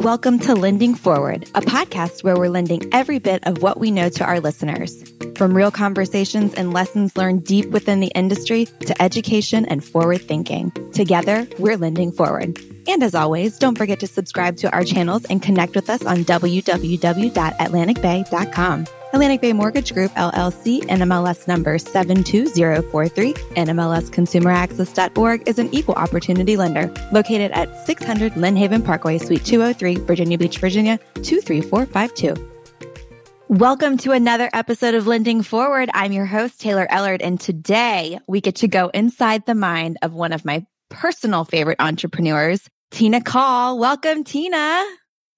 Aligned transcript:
Welcome 0.00 0.38
to 0.40 0.54
Lending 0.54 0.94
Forward, 0.94 1.42
a 1.54 1.60
podcast 1.60 2.24
where 2.24 2.34
we're 2.34 2.48
lending 2.48 2.88
every 2.90 3.18
bit 3.18 3.46
of 3.46 3.60
what 3.62 3.78
we 3.78 3.90
know 3.90 4.08
to 4.08 4.24
our 4.24 4.40
listeners. 4.40 5.04
From 5.36 5.54
real 5.54 5.70
conversations 5.70 6.54
and 6.54 6.72
lessons 6.72 7.18
learned 7.18 7.44
deep 7.44 7.68
within 7.68 8.00
the 8.00 8.10
industry 8.14 8.64
to 8.64 9.02
education 9.02 9.66
and 9.66 9.84
forward 9.84 10.22
thinking. 10.22 10.72
Together, 10.94 11.46
we're 11.58 11.76
lending 11.76 12.12
forward. 12.12 12.58
And 12.90 13.02
as 13.04 13.14
always, 13.14 13.56
don't 13.56 13.78
forget 13.78 14.00
to 14.00 14.08
subscribe 14.08 14.56
to 14.56 14.68
our 14.72 14.82
channels 14.82 15.24
and 15.26 15.40
connect 15.40 15.76
with 15.76 15.88
us 15.88 16.04
on 16.04 16.24
www.atlanticbay.com. 16.24 18.86
Atlantic 19.12 19.40
Bay 19.40 19.52
Mortgage 19.52 19.94
Group, 19.94 20.10
LLC, 20.14 20.80
NMLS 20.80 21.46
number 21.46 21.78
72043, 21.78 23.32
NMLSconsumeraccess.org 23.32 25.48
is 25.48 25.60
an 25.60 25.72
equal 25.72 25.94
opportunity 25.94 26.56
lender 26.56 26.92
located 27.12 27.52
at 27.52 27.86
600 27.86 28.32
Lynnhaven 28.32 28.84
Parkway, 28.84 29.18
Suite 29.18 29.44
203, 29.44 29.94
Virginia 30.04 30.36
Beach, 30.36 30.58
Virginia 30.58 30.98
23452. 31.22 32.34
Welcome 33.46 33.98
to 33.98 34.10
another 34.10 34.50
episode 34.52 34.96
of 34.96 35.06
Lending 35.06 35.44
Forward. 35.44 35.90
I'm 35.94 36.10
your 36.10 36.26
host, 36.26 36.60
Taylor 36.60 36.88
Ellard, 36.90 37.20
and 37.22 37.38
today 37.38 38.18
we 38.26 38.40
get 38.40 38.56
to 38.56 38.66
go 38.66 38.88
inside 38.88 39.46
the 39.46 39.54
mind 39.54 39.98
of 40.02 40.12
one 40.12 40.32
of 40.32 40.44
my 40.44 40.66
personal 40.88 41.44
favorite 41.44 41.80
entrepreneurs, 41.80 42.68
Tina 42.90 43.20
Caul. 43.20 43.78
Welcome, 43.78 44.24
Tina. 44.24 44.84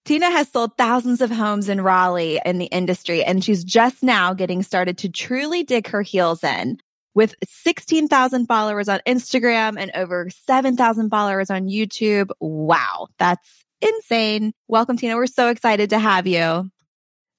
Tina 0.04 0.30
has 0.30 0.50
sold 0.50 0.76
thousands 0.76 1.20
of 1.20 1.30
homes 1.30 1.68
in 1.68 1.80
Raleigh 1.80 2.40
in 2.44 2.58
the 2.58 2.66
industry, 2.66 3.22
and 3.22 3.44
she's 3.44 3.62
just 3.62 4.02
now 4.02 4.34
getting 4.34 4.62
started 4.62 4.98
to 4.98 5.08
truly 5.08 5.62
dig 5.62 5.86
her 5.88 6.02
heels 6.02 6.42
in. 6.42 6.78
With 7.14 7.34
16,000 7.44 8.46
followers 8.46 8.88
on 8.88 9.00
Instagram 9.06 9.76
and 9.78 9.90
over 9.94 10.30
7,000 10.46 11.10
followers 11.10 11.50
on 11.50 11.68
YouTube. 11.68 12.30
Wow, 12.40 13.08
that's 13.18 13.64
insane. 13.82 14.54
Welcome, 14.66 14.96
Tina. 14.96 15.16
We're 15.16 15.26
so 15.26 15.48
excited 15.48 15.90
to 15.90 15.98
have 15.98 16.26
you. 16.26 16.70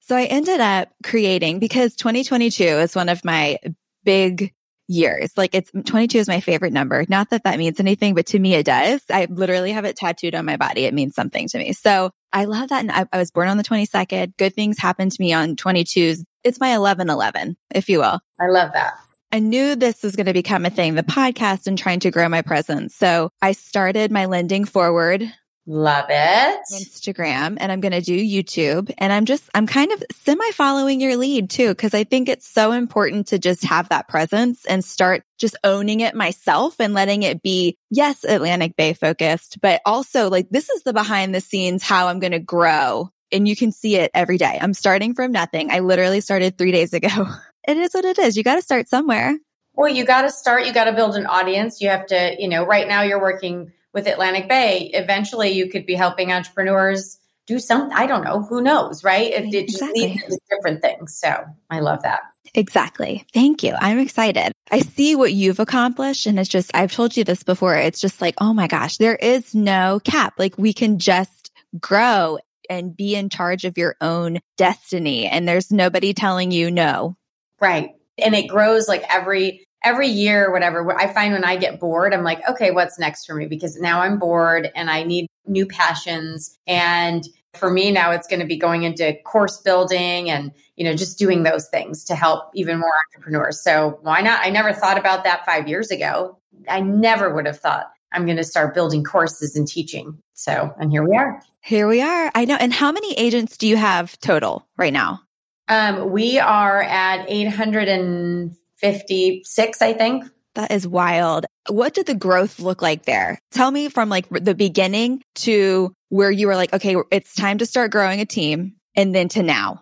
So 0.00 0.14
I 0.14 0.24
ended 0.24 0.60
up 0.60 0.90
creating 1.02 1.58
because 1.58 1.96
2022 1.96 2.62
is 2.62 2.94
one 2.94 3.08
of 3.08 3.24
my 3.24 3.58
big 4.04 4.53
years. 4.88 5.32
Like 5.36 5.54
it's 5.54 5.70
22 5.86 6.18
is 6.18 6.28
my 6.28 6.40
favorite 6.40 6.72
number. 6.72 7.04
Not 7.08 7.30
that 7.30 7.44
that 7.44 7.58
means 7.58 7.80
anything, 7.80 8.14
but 8.14 8.26
to 8.26 8.38
me 8.38 8.54
it 8.54 8.66
does. 8.66 9.00
I 9.10 9.26
literally 9.30 9.72
have 9.72 9.84
it 9.84 9.96
tattooed 9.96 10.34
on 10.34 10.44
my 10.44 10.56
body. 10.56 10.84
It 10.84 10.94
means 10.94 11.14
something 11.14 11.48
to 11.48 11.58
me. 11.58 11.72
So 11.72 12.10
I 12.32 12.44
love 12.44 12.70
that. 12.70 12.80
And 12.80 12.92
I, 12.92 13.06
I 13.12 13.18
was 13.18 13.30
born 13.30 13.48
on 13.48 13.56
the 13.56 13.64
22nd. 13.64 14.36
Good 14.36 14.54
things 14.54 14.78
happen 14.78 15.10
to 15.10 15.16
me 15.20 15.32
on 15.32 15.56
22s. 15.56 16.24
It's 16.42 16.60
my 16.60 16.74
11 16.74 17.08
11, 17.08 17.56
if 17.74 17.88
you 17.88 17.98
will. 17.98 18.20
I 18.40 18.48
love 18.48 18.72
that. 18.74 18.94
I 19.32 19.40
knew 19.40 19.74
this 19.74 20.02
was 20.02 20.14
going 20.14 20.26
to 20.26 20.32
become 20.32 20.64
a 20.64 20.70
thing, 20.70 20.94
the 20.94 21.02
podcast 21.02 21.66
and 21.66 21.76
trying 21.76 21.98
to 22.00 22.12
grow 22.12 22.28
my 22.28 22.42
presence. 22.42 22.94
So 22.94 23.30
I 23.42 23.50
started 23.52 24.12
my 24.12 24.26
lending 24.26 24.64
forward 24.64 25.24
Love 25.66 26.06
it. 26.10 26.60
Instagram 26.72 27.56
and 27.58 27.72
I'm 27.72 27.80
going 27.80 27.92
to 27.92 28.02
do 28.02 28.14
YouTube. 28.14 28.92
And 28.98 29.12
I'm 29.12 29.24
just, 29.24 29.48
I'm 29.54 29.66
kind 29.66 29.92
of 29.92 30.02
semi 30.12 30.50
following 30.50 31.00
your 31.00 31.16
lead 31.16 31.48
too, 31.48 31.68
because 31.68 31.94
I 31.94 32.04
think 32.04 32.28
it's 32.28 32.46
so 32.46 32.72
important 32.72 33.28
to 33.28 33.38
just 33.38 33.64
have 33.64 33.88
that 33.88 34.06
presence 34.06 34.66
and 34.66 34.84
start 34.84 35.22
just 35.38 35.56
owning 35.64 36.00
it 36.00 36.14
myself 36.14 36.78
and 36.80 36.92
letting 36.92 37.22
it 37.22 37.42
be, 37.42 37.78
yes, 37.90 38.24
Atlantic 38.24 38.76
Bay 38.76 38.92
focused, 38.92 39.58
but 39.62 39.80
also 39.86 40.28
like 40.28 40.50
this 40.50 40.68
is 40.68 40.82
the 40.82 40.92
behind 40.92 41.34
the 41.34 41.40
scenes 41.40 41.82
how 41.82 42.08
I'm 42.08 42.20
going 42.20 42.32
to 42.32 42.38
grow. 42.38 43.08
And 43.32 43.48
you 43.48 43.56
can 43.56 43.72
see 43.72 43.96
it 43.96 44.10
every 44.12 44.36
day. 44.36 44.58
I'm 44.60 44.74
starting 44.74 45.14
from 45.14 45.32
nothing. 45.32 45.70
I 45.70 45.78
literally 45.78 46.20
started 46.20 46.58
three 46.58 46.72
days 46.72 46.92
ago. 46.92 47.08
It 47.66 47.78
is 47.78 47.94
what 47.94 48.04
it 48.04 48.18
is. 48.18 48.36
You 48.36 48.42
got 48.42 48.56
to 48.56 48.60
start 48.60 48.88
somewhere. 48.90 49.38
Well, 49.72 49.90
you 49.90 50.04
got 50.04 50.22
to 50.22 50.30
start. 50.30 50.66
You 50.66 50.74
got 50.74 50.84
to 50.84 50.92
build 50.92 51.16
an 51.16 51.24
audience. 51.24 51.80
You 51.80 51.88
have 51.88 52.04
to, 52.08 52.36
you 52.38 52.46
know, 52.46 52.62
right 52.66 52.86
now 52.86 53.00
you're 53.00 53.22
working 53.22 53.72
with 53.94 54.06
Atlantic 54.06 54.48
Bay, 54.48 54.90
eventually 54.92 55.50
you 55.50 55.70
could 55.70 55.86
be 55.86 55.94
helping 55.94 56.32
entrepreneurs 56.32 57.18
do 57.46 57.58
something. 57.58 57.96
I 57.96 58.06
don't 58.06 58.24
know. 58.24 58.42
Who 58.42 58.60
knows, 58.60 59.04
right? 59.04 59.30
It, 59.30 59.54
it 59.54 59.68
just 59.68 59.82
leads 59.82 60.22
to 60.22 60.38
different 60.50 60.82
things. 60.82 61.16
So 61.16 61.44
I 61.70 61.80
love 61.80 62.02
that. 62.02 62.20
Exactly. 62.54 63.26
Thank 63.32 63.62
you. 63.62 63.74
I'm 63.78 63.98
excited. 63.98 64.52
I 64.70 64.80
see 64.80 65.14
what 65.14 65.32
you've 65.32 65.60
accomplished. 65.60 66.26
And 66.26 66.38
it's 66.38 66.48
just, 66.48 66.70
I've 66.74 66.92
told 66.92 67.16
you 67.16 67.24
this 67.24 67.42
before. 67.42 67.76
It's 67.76 68.00
just 68.00 68.20
like, 68.20 68.34
oh 68.38 68.54
my 68.54 68.66
gosh, 68.66 68.96
there 68.96 69.16
is 69.16 69.54
no 69.54 70.00
cap. 70.04 70.34
Like 70.38 70.56
we 70.58 70.72
can 70.72 70.98
just 70.98 71.50
grow 71.78 72.38
and 72.70 72.96
be 72.96 73.14
in 73.14 73.28
charge 73.28 73.64
of 73.64 73.76
your 73.76 73.96
own 74.00 74.40
destiny. 74.56 75.26
And 75.26 75.46
there's 75.46 75.70
nobody 75.70 76.14
telling 76.14 76.50
you 76.50 76.70
no. 76.70 77.16
Right. 77.60 77.90
And 78.18 78.34
it 78.34 78.48
grows 78.48 78.88
like 78.88 79.04
every 79.12 79.66
every 79.84 80.08
year 80.08 80.50
whatever, 80.50 80.98
I 80.98 81.12
find 81.12 81.32
when 81.32 81.44
I 81.44 81.56
get 81.56 81.78
bored, 81.78 82.14
I'm 82.14 82.24
like, 82.24 82.40
okay, 82.48 82.70
what's 82.70 82.98
next 82.98 83.26
for 83.26 83.34
me? 83.34 83.46
Because 83.46 83.78
now 83.78 84.00
I'm 84.00 84.18
bored 84.18 84.70
and 84.74 84.90
I 84.90 85.02
need 85.02 85.28
new 85.46 85.66
passions. 85.66 86.58
And 86.66 87.24
for 87.52 87.70
me 87.70 87.92
now, 87.92 88.10
it's 88.10 88.26
going 88.26 88.40
to 88.40 88.46
be 88.46 88.56
going 88.56 88.82
into 88.82 89.14
course 89.24 89.60
building 89.60 90.30
and, 90.30 90.50
you 90.76 90.84
know, 90.84 90.94
just 90.94 91.18
doing 91.18 91.44
those 91.44 91.68
things 91.68 92.04
to 92.06 92.14
help 92.14 92.50
even 92.54 92.80
more 92.80 92.92
entrepreneurs. 93.08 93.62
So 93.62 93.98
why 94.02 94.22
not? 94.22 94.44
I 94.44 94.50
never 94.50 94.72
thought 94.72 94.98
about 94.98 95.22
that 95.24 95.44
five 95.46 95.68
years 95.68 95.90
ago. 95.90 96.38
I 96.68 96.80
never 96.80 97.32
would 97.32 97.46
have 97.46 97.60
thought 97.60 97.90
I'm 98.12 98.24
going 98.24 98.38
to 98.38 98.44
start 98.44 98.74
building 98.74 99.04
courses 99.04 99.54
and 99.54 99.68
teaching. 99.68 100.18
So, 100.32 100.74
and 100.78 100.90
here 100.90 101.06
we 101.06 101.16
are. 101.16 101.40
Here 101.60 101.86
we 101.86 102.00
are. 102.00 102.30
I 102.34 102.44
know. 102.44 102.56
And 102.56 102.72
how 102.72 102.90
many 102.90 103.12
agents 103.14 103.56
do 103.56 103.66
you 103.66 103.76
have 103.76 104.18
total 104.20 104.66
right 104.76 104.92
now? 104.92 105.20
Um, 105.68 106.10
we 106.10 106.38
are 106.38 106.82
at 106.82 107.24
800 107.28 107.88
and 107.88 108.54
56, 108.78 109.82
I 109.82 109.92
think. 109.92 110.24
That 110.54 110.70
is 110.70 110.86
wild. 110.86 111.46
What 111.68 111.94
did 111.94 112.06
the 112.06 112.14
growth 112.14 112.60
look 112.60 112.80
like 112.80 113.04
there? 113.04 113.38
Tell 113.50 113.70
me 113.70 113.88
from 113.88 114.08
like 114.08 114.28
the 114.30 114.54
beginning 114.54 115.22
to 115.36 115.92
where 116.10 116.30
you 116.30 116.46
were 116.46 116.56
like, 116.56 116.72
okay, 116.72 116.96
it's 117.10 117.34
time 117.34 117.58
to 117.58 117.66
start 117.66 117.90
growing 117.90 118.20
a 118.20 118.26
team 118.26 118.74
and 118.94 119.14
then 119.14 119.28
to 119.30 119.42
now. 119.42 119.80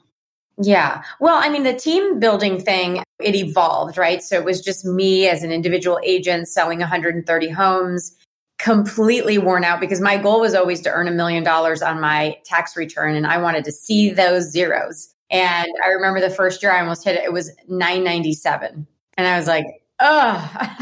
Yeah. 0.58 1.02
Well, 1.20 1.36
I 1.36 1.48
mean, 1.48 1.62
the 1.62 1.74
team 1.74 2.20
building 2.20 2.60
thing, 2.60 3.02
it 3.20 3.34
evolved, 3.34 3.98
right? 3.98 4.22
So 4.22 4.36
it 4.36 4.44
was 4.44 4.60
just 4.60 4.84
me 4.84 5.28
as 5.28 5.42
an 5.42 5.52
individual 5.52 5.98
agent 6.04 6.48
selling 6.48 6.78
130 6.78 7.48
homes, 7.48 8.16
completely 8.58 9.38
worn 9.38 9.64
out 9.64 9.80
because 9.80 10.00
my 10.00 10.16
goal 10.16 10.40
was 10.40 10.54
always 10.54 10.80
to 10.82 10.90
earn 10.90 11.08
a 11.08 11.12
million 11.12 11.42
dollars 11.42 11.82
on 11.82 12.00
my 12.00 12.38
tax 12.44 12.76
return. 12.76 13.14
And 13.16 13.26
I 13.26 13.38
wanted 13.38 13.64
to 13.64 13.72
see 13.72 14.10
those 14.10 14.50
zeros. 14.50 15.11
And 15.32 15.68
I 15.82 15.88
remember 15.88 16.20
the 16.20 16.30
first 16.30 16.62
year 16.62 16.70
I 16.70 16.80
almost 16.80 17.04
hit 17.04 17.16
it. 17.16 17.24
It 17.24 17.32
was 17.32 17.50
997. 17.66 18.86
And 19.14 19.26
I 19.26 19.38
was 19.38 19.46
like, 19.46 19.66
oh, 19.98 20.76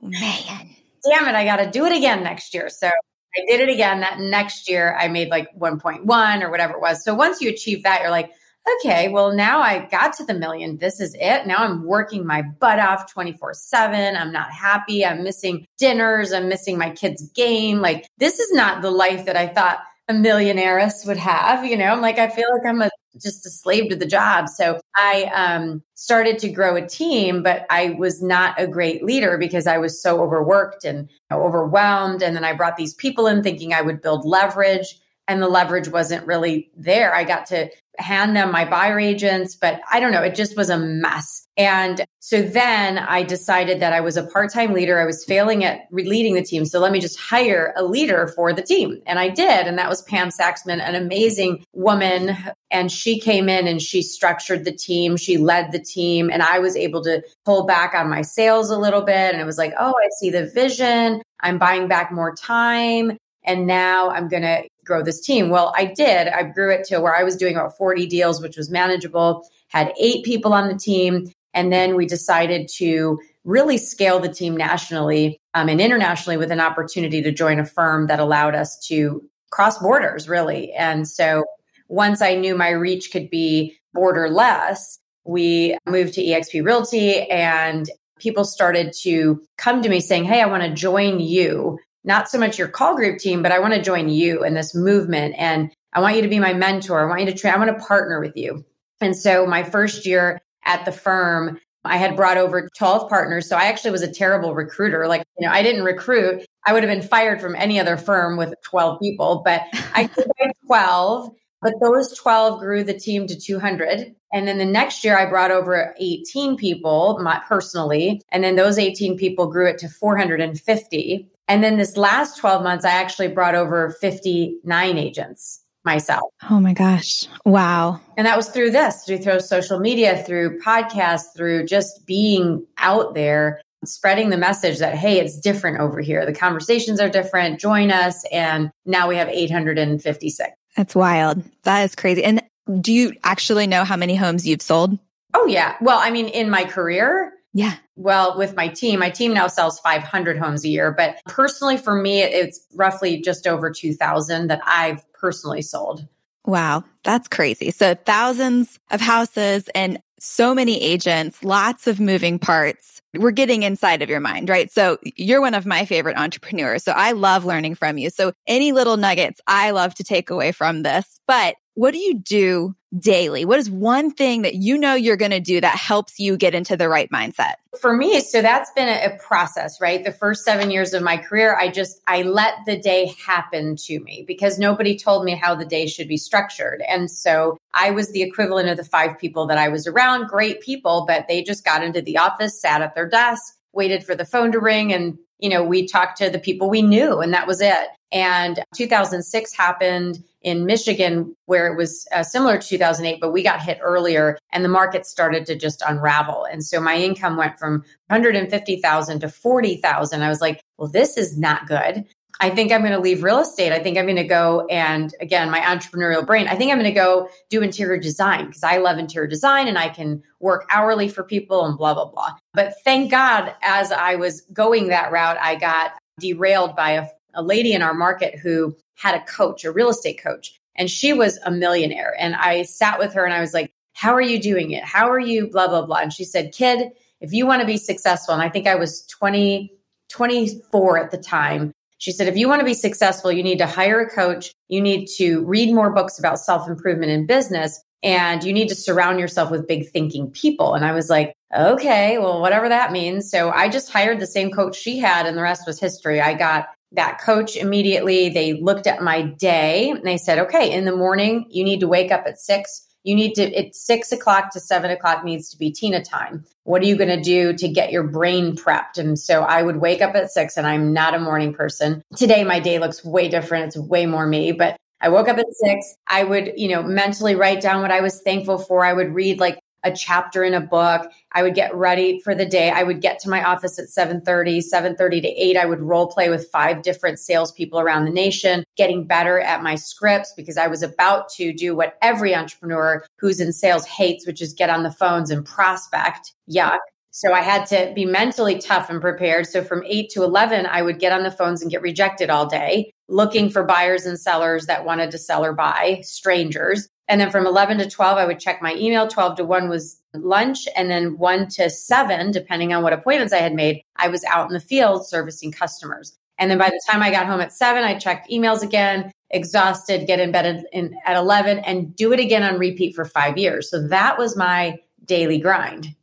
man. 0.00 0.70
Damn 1.08 1.28
it, 1.28 1.34
I 1.34 1.44
got 1.44 1.56
to 1.56 1.70
do 1.70 1.84
it 1.84 1.92
again 1.96 2.22
next 2.22 2.54
year. 2.54 2.68
So 2.70 2.86
I 2.88 3.44
did 3.48 3.60
it 3.60 3.68
again. 3.68 4.00
That 4.00 4.18
next 4.18 4.68
year 4.68 4.96
I 4.98 5.08
made 5.08 5.28
like 5.28 5.48
1.1 5.58 6.42
or 6.42 6.50
whatever 6.50 6.74
it 6.74 6.80
was. 6.80 7.04
So 7.04 7.14
once 7.14 7.40
you 7.40 7.50
achieve 7.50 7.82
that, 7.82 8.00
you're 8.00 8.10
like, 8.10 8.30
okay, 8.78 9.08
well, 9.08 9.32
now 9.32 9.60
I 9.60 9.86
got 9.90 10.14
to 10.14 10.24
the 10.24 10.34
million. 10.34 10.78
This 10.78 11.00
is 11.00 11.14
it. 11.18 11.46
Now 11.46 11.58
I'm 11.58 11.84
working 11.84 12.26
my 12.26 12.42
butt 12.42 12.78
off 12.78 13.12
24 13.12 13.54
7. 13.54 14.16
I'm 14.16 14.32
not 14.32 14.52
happy. 14.52 15.04
I'm 15.04 15.22
missing 15.24 15.66
dinners. 15.78 16.32
I'm 16.32 16.48
missing 16.48 16.78
my 16.78 16.90
kids' 16.90 17.28
game. 17.30 17.80
Like, 17.80 18.06
this 18.18 18.38
is 18.38 18.52
not 18.52 18.80
the 18.82 18.90
life 18.90 19.26
that 19.26 19.36
I 19.36 19.48
thought 19.48 19.80
a 20.12 20.18
millionairess 20.18 21.06
would 21.06 21.16
have. 21.16 21.64
You 21.64 21.76
know, 21.76 21.86
I'm 21.86 22.00
like, 22.00 22.18
I 22.18 22.28
feel 22.28 22.46
like 22.52 22.66
I'm 22.66 22.82
a 22.82 22.90
just 23.20 23.46
a 23.46 23.50
slave 23.50 23.90
to 23.90 23.96
the 23.96 24.06
job. 24.06 24.48
So 24.48 24.80
I 24.96 25.30
um, 25.34 25.82
started 25.94 26.38
to 26.40 26.48
grow 26.48 26.76
a 26.76 26.86
team, 26.86 27.42
but 27.42 27.66
I 27.68 27.90
was 27.90 28.22
not 28.22 28.58
a 28.60 28.66
great 28.66 29.04
leader 29.04 29.36
because 29.36 29.66
I 29.66 29.78
was 29.78 30.00
so 30.00 30.22
overworked 30.22 30.84
and 30.84 31.08
you 31.10 31.16
know, 31.30 31.42
overwhelmed. 31.42 32.22
And 32.22 32.34
then 32.34 32.44
I 32.44 32.54
brought 32.54 32.76
these 32.76 32.94
people 32.94 33.26
in 33.26 33.42
thinking 33.42 33.74
I 33.74 33.82
would 33.82 34.00
build 34.00 34.24
leverage 34.24 34.98
and 35.28 35.42
the 35.42 35.48
leverage 35.48 35.88
wasn't 35.88 36.26
really 36.26 36.70
there. 36.76 37.14
I 37.14 37.24
got 37.24 37.46
to 37.46 37.70
hand 37.98 38.34
them 38.36 38.50
my 38.50 38.64
buyer 38.64 38.98
agents, 38.98 39.54
but 39.54 39.80
I 39.90 40.00
don't 40.00 40.12
know, 40.12 40.22
it 40.22 40.34
just 40.34 40.56
was 40.56 40.70
a 40.70 40.78
mess. 40.78 41.46
And 41.56 42.04
so 42.20 42.40
then 42.40 42.98
I 42.98 43.22
decided 43.24 43.80
that 43.80 43.92
I 43.92 44.00
was 44.00 44.16
a 44.16 44.22
part 44.22 44.50
time 44.52 44.72
leader. 44.72 44.98
I 44.98 45.04
was 45.04 45.24
failing 45.24 45.64
at 45.64 45.80
leading 45.90 46.34
the 46.34 46.42
team. 46.42 46.64
So 46.64 46.80
let 46.80 46.92
me 46.92 47.00
just 47.00 47.18
hire 47.18 47.74
a 47.76 47.84
leader 47.84 48.28
for 48.28 48.54
the 48.54 48.62
team. 48.62 49.02
And 49.06 49.18
I 49.18 49.28
did. 49.28 49.66
And 49.66 49.78
that 49.78 49.90
was 49.90 50.00
Pam 50.02 50.30
Saxman, 50.30 50.80
an 50.80 50.94
amazing 50.94 51.64
woman. 51.74 52.36
And 52.70 52.90
she 52.90 53.20
came 53.20 53.50
in 53.50 53.66
and 53.66 53.82
she 53.82 54.00
structured 54.00 54.64
the 54.64 54.72
team. 54.72 55.18
She 55.18 55.36
led 55.36 55.72
the 55.72 55.82
team. 55.82 56.30
And 56.30 56.42
I 56.42 56.60
was 56.60 56.74
able 56.74 57.02
to 57.02 57.22
pull 57.44 57.66
back 57.66 57.92
on 57.92 58.08
my 58.08 58.22
sales 58.22 58.70
a 58.70 58.78
little 58.78 59.02
bit. 59.02 59.32
And 59.32 59.40
it 59.40 59.46
was 59.46 59.58
like, 59.58 59.74
oh, 59.78 59.92
I 59.92 60.08
see 60.20 60.30
the 60.30 60.46
vision. 60.46 61.20
I'm 61.38 61.58
buying 61.58 61.88
back 61.88 62.12
more 62.12 62.34
time. 62.34 63.18
And 63.44 63.66
now 63.66 64.10
I'm 64.10 64.28
going 64.28 64.42
to 64.42 64.62
grow 64.84 65.02
this 65.02 65.20
team. 65.20 65.50
Well, 65.50 65.72
I 65.76 65.86
did. 65.86 66.28
I 66.28 66.44
grew 66.44 66.72
it 66.72 66.84
to 66.86 67.00
where 67.00 67.14
I 67.14 67.22
was 67.22 67.36
doing 67.36 67.56
about 67.56 67.76
40 67.76 68.06
deals, 68.06 68.40
which 68.40 68.56
was 68.56 68.70
manageable, 68.70 69.46
had 69.68 69.92
eight 69.98 70.24
people 70.24 70.52
on 70.52 70.68
the 70.68 70.76
team. 70.76 71.32
And 71.54 71.72
then 71.72 71.96
we 71.96 72.06
decided 72.06 72.68
to 72.76 73.20
really 73.44 73.78
scale 73.78 74.20
the 74.20 74.28
team 74.28 74.56
nationally 74.56 75.40
um, 75.54 75.68
and 75.68 75.80
internationally 75.80 76.36
with 76.36 76.50
an 76.50 76.60
opportunity 76.60 77.22
to 77.22 77.32
join 77.32 77.58
a 77.58 77.66
firm 77.66 78.06
that 78.06 78.20
allowed 78.20 78.54
us 78.54 78.78
to 78.86 79.28
cross 79.50 79.78
borders, 79.78 80.28
really. 80.28 80.72
And 80.72 81.06
so 81.06 81.44
once 81.88 82.22
I 82.22 82.34
knew 82.36 82.56
my 82.56 82.70
reach 82.70 83.10
could 83.12 83.28
be 83.28 83.76
borderless, 83.94 84.98
we 85.24 85.76
moved 85.86 86.14
to 86.14 86.22
eXp 86.22 86.64
Realty 86.64 87.28
and 87.28 87.88
people 88.18 88.44
started 88.44 88.92
to 89.02 89.42
come 89.58 89.82
to 89.82 89.88
me 89.88 90.00
saying, 90.00 90.24
Hey, 90.24 90.40
I 90.40 90.46
want 90.46 90.62
to 90.62 90.70
join 90.70 91.20
you 91.20 91.78
not 92.04 92.28
so 92.28 92.38
much 92.38 92.58
your 92.58 92.68
Caul 92.68 92.96
Group 92.96 93.18
team, 93.18 93.42
but 93.42 93.52
I 93.52 93.58
want 93.58 93.74
to 93.74 93.82
join 93.82 94.08
you 94.08 94.44
in 94.44 94.54
this 94.54 94.74
movement. 94.74 95.34
And 95.38 95.70
I 95.92 96.00
want 96.00 96.16
you 96.16 96.22
to 96.22 96.28
be 96.28 96.38
my 96.38 96.52
mentor. 96.52 97.00
I 97.00 97.08
want 97.08 97.20
you 97.20 97.26
to 97.26 97.36
train. 97.36 97.54
I 97.54 97.58
want 97.58 97.76
to 97.76 97.86
partner 97.86 98.20
with 98.20 98.36
you. 98.36 98.64
And 99.00 99.16
so 99.16 99.46
my 99.46 99.62
first 99.62 100.06
year 100.06 100.40
at 100.64 100.84
the 100.84 100.92
firm, 100.92 101.58
I 101.84 101.96
had 101.96 102.16
brought 102.16 102.38
over 102.38 102.68
12 102.78 103.08
partners. 103.08 103.48
So 103.48 103.56
I 103.56 103.64
actually 103.64 103.90
was 103.90 104.02
a 104.02 104.12
terrible 104.12 104.54
recruiter. 104.54 105.08
Like, 105.08 105.24
you 105.38 105.46
know, 105.46 105.52
I 105.52 105.62
didn't 105.62 105.84
recruit. 105.84 106.44
I 106.64 106.72
would 106.72 106.84
have 106.84 106.92
been 106.92 107.06
fired 107.06 107.40
from 107.40 107.56
any 107.56 107.80
other 107.80 107.96
firm 107.96 108.36
with 108.36 108.54
12 108.64 109.00
people, 109.00 109.42
but 109.44 109.62
I 109.94 110.04
did 110.16 110.52
12. 110.66 111.30
But 111.60 111.74
those 111.80 112.16
12 112.16 112.58
grew 112.58 112.82
the 112.82 112.98
team 112.98 113.26
to 113.28 113.38
200. 113.38 114.14
And 114.32 114.48
then 114.48 114.58
the 114.58 114.64
next 114.64 115.04
year, 115.04 115.16
I 115.16 115.28
brought 115.28 115.50
over 115.50 115.94
18 115.98 116.56
people 116.56 117.18
my, 117.20 117.40
personally. 117.46 118.20
And 118.30 118.42
then 118.42 118.56
those 118.56 118.78
18 118.78 119.16
people 119.16 119.46
grew 119.46 119.68
it 119.68 119.78
to 119.78 119.88
450. 119.88 121.28
And 121.52 121.62
then 121.62 121.76
this 121.76 121.98
last 121.98 122.38
12 122.38 122.62
months, 122.62 122.82
I 122.82 122.92
actually 122.92 123.28
brought 123.28 123.54
over 123.54 123.90
59 124.00 124.96
agents 124.96 125.62
myself. 125.84 126.32
Oh 126.48 126.58
my 126.58 126.72
gosh. 126.72 127.26
Wow. 127.44 128.00
And 128.16 128.26
that 128.26 128.38
was 128.38 128.48
through 128.48 128.70
this, 128.70 129.04
through 129.04 129.40
social 129.40 129.78
media, 129.78 130.24
through 130.24 130.60
podcasts, 130.60 131.26
through 131.36 131.66
just 131.66 132.06
being 132.06 132.66
out 132.78 133.14
there, 133.14 133.60
spreading 133.84 134.30
the 134.30 134.38
message 134.38 134.78
that, 134.78 134.94
hey, 134.94 135.20
it's 135.20 135.38
different 135.38 135.78
over 135.80 136.00
here. 136.00 136.24
The 136.24 136.32
conversations 136.32 136.98
are 137.00 137.10
different. 137.10 137.60
Join 137.60 137.90
us. 137.90 138.24
And 138.32 138.70
now 138.86 139.06
we 139.06 139.16
have 139.16 139.28
856. 139.28 140.52
That's 140.74 140.94
wild. 140.94 141.44
That 141.64 141.82
is 141.82 141.94
crazy. 141.94 142.24
And 142.24 142.42
do 142.80 142.94
you 142.94 143.12
actually 143.24 143.66
know 143.66 143.84
how 143.84 143.98
many 143.98 144.16
homes 144.16 144.46
you've 144.46 144.62
sold? 144.62 144.98
Oh, 145.34 145.44
yeah. 145.44 145.76
Well, 145.82 145.98
I 145.98 146.10
mean, 146.10 146.28
in 146.28 146.48
my 146.48 146.64
career, 146.64 147.31
yeah. 147.52 147.76
Well, 147.96 148.38
with 148.38 148.56
my 148.56 148.68
team, 148.68 149.00
my 149.00 149.10
team 149.10 149.34
now 149.34 149.46
sells 149.46 149.78
500 149.80 150.38
homes 150.38 150.64
a 150.64 150.68
year, 150.68 150.92
but 150.92 151.16
personally 151.26 151.76
for 151.76 151.94
me, 151.94 152.22
it's 152.22 152.66
roughly 152.74 153.20
just 153.20 153.46
over 153.46 153.70
2,000 153.70 154.48
that 154.48 154.60
I've 154.64 155.04
personally 155.12 155.62
sold. 155.62 156.06
Wow, 156.44 156.84
that's 157.04 157.28
crazy. 157.28 157.70
So 157.70 157.94
thousands 157.94 158.78
of 158.90 159.00
houses 159.00 159.68
and 159.74 160.00
so 160.18 160.54
many 160.54 160.80
agents, 160.80 161.44
lots 161.44 161.86
of 161.86 162.00
moving 162.00 162.38
parts. 162.38 163.02
We're 163.14 163.30
getting 163.32 163.64
inside 163.64 164.02
of 164.02 164.08
your 164.08 164.20
mind, 164.20 164.48
right? 164.48 164.70
So 164.70 164.98
you're 165.16 165.40
one 165.40 165.54
of 165.54 165.66
my 165.66 165.84
favorite 165.84 166.16
entrepreneurs. 166.16 166.82
So 166.82 166.92
I 166.92 167.12
love 167.12 167.44
learning 167.44 167.74
from 167.74 167.98
you. 167.98 168.08
So 168.08 168.32
any 168.46 168.72
little 168.72 168.96
nuggets 168.96 169.40
I 169.46 169.72
love 169.72 169.94
to 169.96 170.04
take 170.04 170.30
away 170.30 170.52
from 170.52 170.82
this, 170.82 171.20
but 171.26 171.56
what 171.74 171.92
do 171.92 171.98
you 171.98 172.18
do 172.18 172.74
daily? 172.98 173.44
What 173.44 173.58
is 173.58 173.70
one 173.70 174.10
thing 174.10 174.42
that 174.42 174.56
you 174.56 174.76
know 174.76 174.94
you're 174.94 175.16
going 175.16 175.30
to 175.30 175.40
do 175.40 175.60
that 175.60 175.76
helps 175.76 176.20
you 176.20 176.36
get 176.36 176.54
into 176.54 176.76
the 176.76 176.88
right 176.88 177.10
mindset? 177.10 177.54
For 177.80 177.96
me, 177.96 178.20
so 178.20 178.42
that's 178.42 178.70
been 178.72 178.88
a, 178.88 179.16
process, 179.16 179.80
right? 179.80 180.04
The 180.04 180.12
first 180.12 180.44
seven 180.44 180.70
years 180.70 180.92
of 180.92 181.02
my 181.02 181.16
career, 181.16 181.56
I 181.58 181.68
just, 181.68 182.02
I 182.06 182.22
let 182.22 182.54
the 182.66 182.78
day 182.78 183.14
happen 183.24 183.76
to 183.76 184.00
me 184.00 184.24
because 184.26 184.58
nobody 184.58 184.96
told 184.96 185.24
me 185.24 185.34
how 185.34 185.54
the 185.54 185.64
day 185.64 185.86
should 185.86 186.08
be 186.08 186.16
structured. 186.16 186.82
And 186.86 187.10
so 187.10 187.56
I 187.72 187.90
was 187.90 188.12
the 188.12 188.22
equivalent 188.22 188.68
of 188.68 188.76
the 188.76 188.84
five 188.84 189.18
people 189.18 189.46
that 189.46 189.58
I 189.58 189.68
was 189.68 189.86
around, 189.86 190.28
great 190.28 190.60
people, 190.60 191.04
but 191.06 191.28
they 191.28 191.42
just 191.42 191.64
got 191.64 191.82
into 191.82 192.02
the 192.02 192.18
office, 192.18 192.60
sat 192.60 192.82
at 192.82 192.94
their 192.94 193.08
desk, 193.08 193.54
waited 193.72 194.04
for 194.04 194.14
the 194.14 194.26
phone 194.26 194.52
to 194.52 194.60
ring 194.60 194.92
and 194.92 195.18
you 195.38 195.48
know, 195.48 195.64
we 195.64 195.84
talked 195.88 196.18
to 196.18 196.30
the 196.30 196.38
people 196.38 196.70
we 196.70 196.82
knew 196.82 197.18
and 197.18 197.34
that 197.34 197.48
was 197.48 197.60
it. 197.60 197.88
And 198.12 198.62
2006 198.76 199.56
happened 199.56 200.22
in 200.42 200.66
Michigan 200.66 201.34
where 201.46 201.72
it 201.72 201.76
was 201.76 202.06
uh, 202.12 202.22
similar 202.22 202.58
to 202.58 202.66
2008, 202.66 203.20
but 203.20 203.32
we 203.32 203.42
got 203.42 203.62
hit 203.62 203.78
earlier 203.82 204.38
and 204.52 204.64
the 204.64 204.68
market 204.68 205.06
started 205.06 205.46
to 205.46 205.56
just 205.56 205.82
unravel. 205.86 206.44
And 206.50 206.64
so 206.64 206.80
my 206.80 206.96
income 206.96 207.36
went 207.36 207.58
from 207.58 207.84
150,000 208.08 209.20
to 209.20 209.28
40,000. 209.28 210.22
I 210.22 210.28
was 210.28 210.40
like, 210.40 210.60
well, 210.78 210.88
this 210.88 211.16
is 211.16 211.38
not 211.38 211.66
good. 211.66 212.04
I 212.40 212.50
think 212.50 212.72
I'm 212.72 212.80
going 212.80 212.92
to 212.92 212.98
leave 212.98 213.22
real 213.22 213.38
estate. 213.38 213.72
I 213.72 213.78
think 213.78 213.96
I'm 213.96 214.06
going 214.06 214.16
to 214.16 214.24
go 214.24 214.66
and 214.68 215.14
again, 215.20 215.50
my 215.50 215.60
entrepreneurial 215.60 216.26
brain, 216.26 216.48
I 216.48 216.56
think 216.56 216.72
I'm 216.72 216.78
going 216.78 216.92
to 216.92 216.98
go 216.98 217.28
do 217.50 217.62
interior 217.62 217.98
design 217.98 218.46
because 218.46 218.64
I 218.64 218.78
love 218.78 218.98
interior 218.98 219.28
design 219.28 219.68
and 219.68 219.78
I 219.78 219.88
can 219.88 220.22
work 220.40 220.66
hourly 220.70 221.08
for 221.08 221.22
people 221.22 221.64
and 221.64 221.78
blah, 221.78 221.94
blah, 221.94 222.06
blah. 222.06 222.34
But 222.54 222.74
thank 222.84 223.10
God, 223.10 223.54
as 223.62 223.92
I 223.92 224.16
was 224.16 224.40
going 224.52 224.88
that 224.88 225.12
route, 225.12 225.38
I 225.40 225.56
got 225.56 225.92
derailed 226.18 226.74
by 226.74 226.92
a, 226.92 227.06
a 227.34 227.42
lady 227.42 227.74
in 227.74 227.82
our 227.82 227.94
market 227.94 228.38
who 228.38 228.76
had 228.94 229.14
a 229.14 229.24
coach, 229.24 229.64
a 229.64 229.72
real 229.72 229.90
estate 229.90 230.22
coach, 230.22 230.58
and 230.74 230.90
she 230.90 231.12
was 231.12 231.38
a 231.44 231.50
millionaire. 231.50 232.14
And 232.18 232.34
I 232.34 232.62
sat 232.62 232.98
with 232.98 233.14
her 233.14 233.24
and 233.24 233.34
I 233.34 233.40
was 233.40 233.54
like, 233.54 233.72
How 233.94 234.14
are 234.14 234.22
you 234.22 234.40
doing 234.40 234.70
it? 234.70 234.84
How 234.84 235.10
are 235.10 235.20
you? 235.20 235.48
Blah, 235.48 235.68
blah, 235.68 235.86
blah. 235.86 235.98
And 235.98 236.12
she 236.12 236.24
said, 236.24 236.52
Kid, 236.52 236.90
if 237.20 237.32
you 237.32 237.46
want 237.46 237.60
to 237.60 237.66
be 237.66 237.76
successful, 237.76 238.34
and 238.34 238.42
I 238.42 238.48
think 238.48 238.66
I 238.66 238.74
was 238.74 239.06
20, 239.06 239.72
24 240.10 240.98
at 240.98 241.10
the 241.10 241.18
time. 241.18 241.72
She 241.98 242.10
said, 242.10 242.26
if 242.26 242.36
you 242.36 242.48
want 242.48 242.58
to 242.58 242.66
be 242.66 242.74
successful, 242.74 243.30
you 243.30 243.44
need 243.44 243.58
to 243.58 243.66
hire 243.66 244.00
a 244.00 244.10
coach. 244.10 244.52
You 244.68 244.80
need 244.80 245.06
to 245.18 245.44
read 245.44 245.72
more 245.72 245.90
books 245.90 246.18
about 246.18 246.40
self 246.40 246.68
improvement 246.68 247.12
in 247.12 247.26
business 247.26 247.80
and 248.02 248.42
you 248.42 248.52
need 248.52 248.68
to 248.68 248.74
surround 248.74 249.20
yourself 249.20 249.50
with 249.50 249.68
big 249.68 249.88
thinking 249.88 250.30
people. 250.30 250.74
And 250.74 250.84
I 250.84 250.92
was 250.92 251.08
like, 251.08 251.34
okay, 251.56 252.18
well, 252.18 252.40
whatever 252.40 252.68
that 252.68 252.90
means. 252.90 253.30
So 253.30 253.50
I 253.50 253.68
just 253.68 253.92
hired 253.92 254.18
the 254.18 254.26
same 254.26 254.50
coach 254.50 254.76
she 254.76 254.98
had 254.98 255.26
and 255.26 255.36
the 255.36 255.42
rest 255.42 255.66
was 255.66 255.78
history. 255.78 256.20
I 256.20 256.34
got 256.34 256.66
that 256.94 257.20
coach 257.20 257.56
immediately. 257.56 258.28
They 258.28 258.54
looked 258.54 258.86
at 258.86 259.02
my 259.02 259.22
day 259.22 259.90
and 259.90 260.04
they 260.04 260.16
said, 260.16 260.38
okay, 260.40 260.72
in 260.72 260.84
the 260.84 260.96
morning, 260.96 261.46
you 261.50 261.64
need 261.64 261.80
to 261.80 261.88
wake 261.88 262.12
up 262.12 262.24
at 262.26 262.38
six. 262.38 262.86
You 263.04 263.14
need 263.14 263.34
to, 263.34 263.42
it's 263.42 263.84
six 263.84 264.12
o'clock 264.12 264.52
to 264.52 264.60
seven 264.60 264.90
o'clock 264.90 265.24
needs 265.24 265.50
to 265.50 265.58
be 265.58 265.72
Tina 265.72 266.04
time. 266.04 266.44
What 266.64 266.82
are 266.82 266.86
you 266.86 266.96
going 266.96 267.08
to 267.08 267.20
do 267.20 267.52
to 267.52 267.68
get 267.68 267.90
your 267.90 268.04
brain 268.04 268.54
prepped? 268.54 268.96
And 268.96 269.18
so 269.18 269.42
I 269.42 269.62
would 269.62 269.78
wake 269.78 270.00
up 270.00 270.14
at 270.14 270.30
six 270.30 270.56
and 270.56 270.66
I'm 270.66 270.92
not 270.92 271.14
a 271.14 271.18
morning 271.18 271.52
person. 271.52 272.02
Today, 272.16 272.44
my 272.44 272.60
day 272.60 272.78
looks 272.78 273.04
way 273.04 273.28
different. 273.28 273.66
It's 273.66 273.76
way 273.76 274.06
more 274.06 274.26
me, 274.26 274.52
but 274.52 274.76
I 275.00 275.08
woke 275.08 275.28
up 275.28 275.38
at 275.38 275.46
six. 275.52 275.96
I 276.06 276.22
would, 276.22 276.52
you 276.56 276.68
know, 276.68 276.84
mentally 276.84 277.34
write 277.34 277.60
down 277.60 277.82
what 277.82 277.90
I 277.90 278.00
was 278.00 278.22
thankful 278.22 278.58
for. 278.58 278.84
I 278.84 278.92
would 278.92 279.12
read 279.12 279.40
like 279.40 279.58
a 279.84 279.92
chapter 279.92 280.44
in 280.44 280.54
a 280.54 280.60
book. 280.60 281.10
I 281.32 281.42
would 281.42 281.54
get 281.54 281.74
ready 281.74 282.20
for 282.20 282.34
the 282.34 282.46
day. 282.46 282.70
I 282.70 282.82
would 282.82 283.00
get 283.00 283.18
to 283.20 283.30
my 283.30 283.42
office 283.42 283.78
at 283.78 283.88
7:30, 283.88 284.60
7:30 284.60 285.20
to 285.22 285.28
8. 285.28 285.56
I 285.56 285.66
would 285.66 285.80
role 285.80 286.06
play 286.06 286.28
with 286.28 286.50
five 286.50 286.82
different 286.82 287.18
salespeople 287.18 287.80
around 287.80 288.04
the 288.04 288.10
nation, 288.10 288.64
getting 288.76 289.06
better 289.06 289.40
at 289.40 289.62
my 289.62 289.74
scripts 289.74 290.32
because 290.36 290.56
I 290.56 290.66
was 290.66 290.82
about 290.82 291.28
to 291.30 291.52
do 291.52 291.74
what 291.74 291.96
every 292.02 292.34
entrepreneur 292.34 293.04
who's 293.18 293.40
in 293.40 293.52
sales 293.52 293.86
hates, 293.86 294.26
which 294.26 294.42
is 294.42 294.52
get 294.52 294.70
on 294.70 294.82
the 294.82 294.92
phones 294.92 295.30
and 295.30 295.44
prospect. 295.44 296.32
Yuck. 296.50 296.78
So 297.14 297.34
I 297.34 297.42
had 297.42 297.66
to 297.66 297.92
be 297.94 298.06
mentally 298.06 298.58
tough 298.58 298.88
and 298.88 298.98
prepared. 298.98 299.46
So 299.46 299.62
from 299.62 299.84
8 299.86 300.08
to 300.10 300.22
11, 300.22 300.64
I 300.64 300.80
would 300.80 300.98
get 300.98 301.12
on 301.12 301.24
the 301.24 301.30
phones 301.30 301.60
and 301.60 301.70
get 301.70 301.82
rejected 301.82 302.30
all 302.30 302.46
day, 302.46 302.94
looking 303.12 303.50
for 303.50 303.62
buyers 303.62 304.06
and 304.06 304.18
sellers 304.18 304.66
that 304.66 304.84
wanted 304.84 305.10
to 305.10 305.18
sell 305.18 305.44
or 305.44 305.52
buy, 305.52 306.00
strangers. 306.02 306.88
And 307.08 307.20
then 307.20 307.30
from 307.30 307.46
11 307.46 307.78
to 307.78 307.90
12, 307.90 308.18
I 308.18 308.24
would 308.24 308.40
check 308.40 308.62
my 308.62 308.74
email. 308.74 309.06
12 309.06 309.36
to 309.36 309.44
1 309.44 309.68
was 309.68 310.00
lunch. 310.14 310.66
And 310.74 310.90
then 310.90 311.18
1 311.18 311.48
to 311.48 311.68
7, 311.68 312.30
depending 312.30 312.72
on 312.72 312.82
what 312.82 312.92
appointments 312.92 313.34
I 313.34 313.38
had 313.38 313.54
made, 313.54 313.82
I 313.96 314.08
was 314.08 314.24
out 314.24 314.48
in 314.48 314.54
the 314.54 314.60
field 314.60 315.06
servicing 315.06 315.52
customers. 315.52 316.16
And 316.38 316.50
then 316.50 316.58
by 316.58 316.70
the 316.70 316.80
time 316.90 317.02
I 317.02 317.10
got 317.10 317.26
home 317.26 317.40
at 317.40 317.52
7, 317.52 317.84
I 317.84 317.98
checked 317.98 318.30
emails 318.30 318.62
again, 318.62 319.12
exhausted, 319.30 320.06
get 320.06 320.18
in 320.18 320.32
bed 320.32 320.64
in, 320.72 320.96
at 321.04 321.16
11, 321.16 321.58
and 321.60 321.94
do 321.94 322.12
it 322.12 322.20
again 322.20 322.42
on 322.42 322.58
repeat 322.58 322.94
for 322.94 323.04
five 323.04 323.36
years. 323.36 323.70
So 323.70 323.86
that 323.88 324.18
was 324.18 324.36
my 324.36 324.78
daily 325.04 325.38
grind 325.38 325.94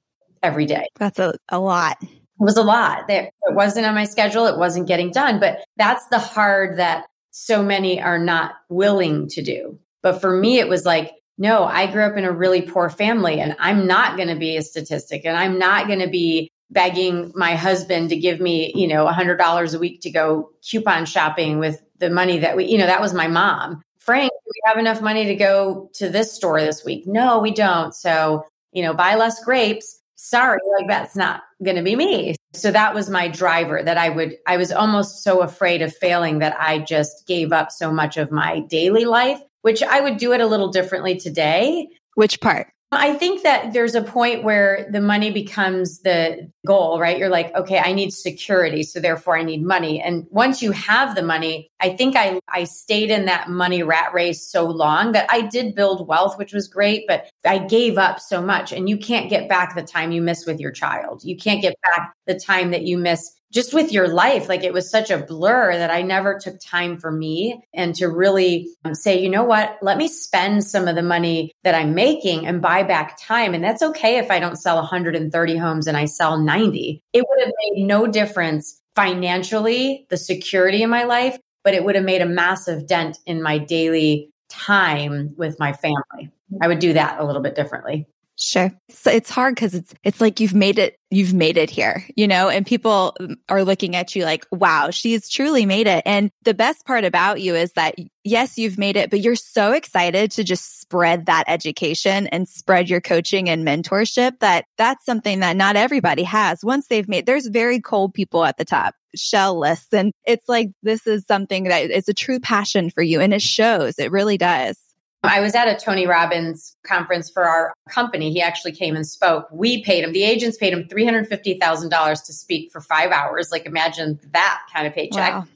every 0.44 0.66
day. 0.66 0.88
That's 0.96 1.20
a, 1.20 1.34
a 1.50 1.60
lot. 1.60 1.98
It 2.40 2.44
was 2.44 2.56
a 2.56 2.64
lot. 2.64 3.10
It 3.10 3.34
wasn't 3.50 3.86
on 3.86 3.96
my 3.96 4.06
schedule. 4.06 4.46
It 4.46 4.58
wasn't 4.58 4.88
getting 4.88 5.12
done. 5.12 5.42
But 5.42 5.66
that's 5.76 6.06
the 6.08 6.20
hard 6.20 6.78
that 6.78 7.09
so 7.40 7.64
many 7.64 8.02
are 8.02 8.20
not 8.20 8.52
willing 8.68 9.30
to 9.30 9.42
do. 9.42 9.80
But 10.04 10.20
for 10.20 10.36
me, 10.36 10.60
it 10.60 10.68
was 10.68 10.86
like, 10.86 11.14
no, 11.38 11.64
I 11.64 11.88
grew 11.88 12.04
up 12.04 12.18
in 12.18 12.26
a 12.26 12.32
really 12.32 12.62
poor 12.62 12.90
family 12.90 13.40
and 13.40 13.56
I'm 13.60 13.88
not 13.88 14.18
going 14.18 14.28
to 14.28 14.36
be 14.36 14.58
a 14.58 14.62
statistic 14.62 15.22
and 15.24 15.38
I'm 15.38 15.58
not 15.58 15.88
going 15.88 16.00
to 16.00 16.10
be 16.10 16.52
begging 16.70 17.32
my 17.36 17.56
husband 17.56 18.10
to 18.10 18.18
give 18.18 18.42
me, 18.42 18.74
you 18.76 18.88
know, 18.88 19.08
$100 19.08 19.76
a 19.76 19.80
week 19.80 20.02
to 20.02 20.12
go 20.12 20.52
coupon 20.70 21.06
shopping 21.06 21.60
with 21.60 21.82
the 21.98 22.10
money 22.10 22.40
that 22.40 22.58
we, 22.58 22.66
you 22.66 22.78
know, 22.78 22.88
that 22.88 23.02
was 23.02 23.14
my 23.14 23.28
mom. 23.28 23.82
Frank, 24.00 24.32
we 24.46 24.62
have 24.66 24.78
enough 24.78 25.02
money 25.02 25.26
to 25.28 25.36
go 25.36 25.90
to 25.94 26.10
this 26.10 26.34
store 26.34 26.60
this 26.62 26.84
week? 26.84 27.08
No, 27.08 27.40
we 27.40 27.52
don't. 27.52 27.94
So, 27.94 28.44
you 28.74 28.84
know, 28.84 28.94
buy 28.94 29.16
less 29.16 29.44
grapes. 29.44 29.99
Sorry, 30.22 30.60
like 30.78 30.88
that's 30.88 31.16
not 31.16 31.44
going 31.64 31.78
to 31.78 31.84
be 31.84 31.96
me. 31.96 32.36
So 32.54 32.72
that 32.72 32.94
was 32.94 33.10
my 33.10 33.30
driver 33.30 33.82
that 33.82 33.98
I 33.98 34.10
would, 34.10 34.36
I 34.46 34.58
was 34.58 34.72
almost 34.72 35.24
so 35.24 35.42
afraid 35.42 35.82
of 35.82 35.96
failing 35.96 36.40
that 36.40 36.60
I 36.60 36.80
just 36.80 37.26
gave 37.26 37.54
up 37.54 37.72
so 37.72 37.92
much 37.92 38.18
of 38.18 38.32
my 38.32 38.60
daily 38.62 39.06
life 39.06 39.42
which 39.62 39.84
I 39.84 40.02
would 40.02 40.18
do 40.18 40.34
it 40.34 40.42
a 40.42 40.48
little 40.48 40.70
differently 40.70 41.18
today. 41.18 41.88
Which 42.16 42.40
part? 42.42 42.72
I 42.92 43.14
think 43.14 43.44
that 43.44 43.72
there's 43.72 43.94
a 43.94 44.02
point 44.02 44.44
where 44.44 44.88
the 44.90 45.00
money 45.00 45.30
becomes 45.30 46.00
the 46.00 46.52
goal, 46.66 47.00
right? 47.00 47.20
You're 47.20 47.30
like, 47.30 47.54
okay, 47.56 47.78
I 47.78 47.94
need 47.94 48.12
security. 48.12 48.82
So 48.82 49.00
therefore 49.00 49.38
I 49.38 49.44
need 49.44 49.64
money. 49.64 50.02
And 50.02 50.26
once 50.32 50.64
you 50.64 50.72
have 50.72 51.14
the 51.14 51.22
money, 51.22 51.70
I 51.80 51.96
think 51.96 52.16
I, 52.16 52.40
I 52.48 52.64
stayed 52.64 53.12
in 53.12 53.26
that 53.26 53.48
money 53.48 53.84
rat 53.84 54.12
race 54.12 54.44
so 54.44 54.66
long 54.66 55.12
that 55.12 55.28
I 55.30 55.42
did 55.42 55.76
build 55.76 56.08
wealth, 56.08 56.40
which 56.40 56.52
was 56.52 56.68
great, 56.68 57.06
but 57.08 57.30
I 57.46 57.60
gave 57.60 58.00
up 58.00 58.20
so 58.20 58.42
much. 58.42 58.72
And 58.72 58.90
you 58.90 58.98
can't 58.98 59.30
get 59.30 59.48
back 59.48 59.76
the 59.76 59.84
time 59.84 60.12
you 60.12 60.24
miss 60.24 60.48
with 60.48 60.60
your 60.60 60.72
child. 60.72 61.24
You 61.24 61.38
can't 61.38 61.62
get 61.62 61.76
back 61.84 62.16
the 62.26 62.40
time 62.40 62.72
that 62.72 62.84
you 62.84 62.98
miss 62.98 63.39
just 63.52 63.74
with 63.74 63.92
your 63.92 64.08
life, 64.08 64.48
like 64.48 64.64
it 64.64 64.74
was 64.74 64.90
such 64.90 65.10
a 65.10 65.18
blur 65.18 65.76
that 65.76 65.90
I 65.90 66.02
never 66.02 66.40
took 66.40 66.60
time 66.60 66.98
for 66.98 67.12
me 67.12 67.62
and 67.74 67.96
to 67.96 68.08
really 68.08 68.70
um, 68.86 68.94
say, 68.94 69.20
you 69.20 69.30
know 69.30 69.44
what, 69.44 69.78
let 69.82 69.98
me 69.98 70.08
spend 70.08 70.64
some 70.64 70.88
of 70.88 70.96
the 70.96 71.02
money 71.02 71.52
that 71.64 71.76
I'm 71.76 71.96
making 71.96 72.46
and 72.46 72.62
buy 72.62 72.84
back 72.84 73.18
time. 73.20 73.54
And 73.54 73.64
that's 73.64 73.82
okay 73.82 74.18
if 74.18 74.30
I 74.30 74.40
don't 74.40 74.58
sell 74.58 74.76
130 74.76 75.58
homes 75.58 75.88
and 75.88 75.98
I 75.98 76.06
sell 76.06 76.40
90. 76.40 77.02
It 77.14 77.26
would 77.28 77.46
have 77.46 77.54
made 77.64 77.86
no 77.86 78.08
difference 78.08 78.80
financially, 78.96 80.06
the 80.10 80.18
security 80.18 80.84
in 80.84 80.90
my 80.90 81.04
life, 81.04 81.38
but 81.64 81.74
it 81.74 81.84
would 81.84 81.96
have 81.96 82.06
made 82.06 82.22
a 82.22 82.28
massive 82.28 82.88
dent 82.88 83.18
in 83.26 83.42
my 83.42 83.58
daily 83.58 84.32
time 84.50 85.34
with 85.38 85.60
my 85.60 85.74
family. 85.74 86.32
I 86.62 86.68
would 86.68 86.80
do 86.80 86.94
that 86.94 87.20
a 87.20 87.26
little 87.26 87.42
bit 87.42 87.56
differently. 87.56 88.08
Sure. 88.42 88.72
So 88.90 89.12
it's 89.12 89.30
hard 89.30 89.56
because 89.56 89.76
it's 89.76 89.94
it's 90.02 90.22
like 90.22 90.40
you've 90.40 90.56
made 90.56 90.80
it 90.80 90.96
you've 91.12 91.34
made 91.34 91.58
it 91.58 91.70
here, 91.70 92.06
you 92.16 92.26
know, 92.26 92.48
and 92.48 92.66
people 92.66 93.14
are 93.50 93.66
looking 93.66 93.98
at 93.98 94.16
you 94.16 94.24
like, 94.24 94.46
wow, 94.50 94.92
she's 94.92 95.28
truly 95.28 95.66
made 95.66 95.88
it. 95.88 96.04
And 96.06 96.32
the 96.44 96.54
best 96.54 96.86
part 96.86 97.04
about 97.04 97.42
you 97.42 97.54
is 97.54 97.74
that 97.74 97.96
yes, 98.24 98.58
you've 98.58 98.78
made 98.78 98.96
it, 98.96 99.10
but 99.10 99.20
you're 99.20 99.36
so 99.36 99.74
excited 99.74 100.32
to 100.32 100.46
just 100.46 100.80
spread 100.80 101.26
that 101.26 101.44
education 101.48 102.28
and 102.28 102.48
spread 102.48 102.90
your 102.90 103.02
coaching 103.02 103.50
and 103.50 103.68
mentorship 103.68 104.40
that 104.40 104.64
that's 104.78 105.04
something 105.06 105.42
that 105.42 105.58
not 105.58 105.76
everybody 105.76 106.24
has. 106.24 106.64
Once 106.64 106.88
they've 106.88 107.10
made 107.10 107.26
there's 107.26 107.48
very 107.48 107.82
cold 107.82 108.14
people 108.14 108.46
at 108.46 108.58
the 108.58 108.64
top, 108.64 108.96
shell 109.18 109.60
lists. 109.60 109.94
And 109.94 110.14
it's 110.26 110.48
like 110.48 110.70
this 110.82 111.06
is 111.08 111.26
something 111.28 111.66
that 111.66 111.92
is 111.92 112.08
a 112.08 112.14
true 112.14 112.40
passion 112.40 112.90
for 112.90 113.04
you 113.04 113.20
and 113.20 113.34
it 113.34 113.42
shows. 113.42 114.00
It 114.00 114.14
really 114.14 114.38
does. 114.38 114.78
I 115.24 115.42
was 115.42 115.54
at 115.54 115.68
a 115.68 115.76
Tony 115.76 116.08
Robbins 116.08 116.76
conference 116.86 117.30
for 117.30 117.44
our 117.44 117.74
company. 117.90 118.32
He 118.32 118.42
actually 118.42 118.72
came 118.72 118.96
and 118.96 119.06
spoke. 119.06 119.48
We 119.52 119.84
paid 119.84 120.04
him, 120.04 120.14
the 120.14 120.24
agents 120.24 120.58
paid 120.58 120.74
him 120.74 120.86
$350,000 120.86 122.26
to 122.26 122.34
speak 122.34 122.72
for 122.72 122.80
five 122.80 123.12
hours. 123.12 123.52
Like, 123.52 123.66
imagine 123.66 124.20
that 124.32 124.62
kind 124.74 124.88
of 124.88 124.94
paycheck. 124.94 125.34
Wow. 125.34 125.48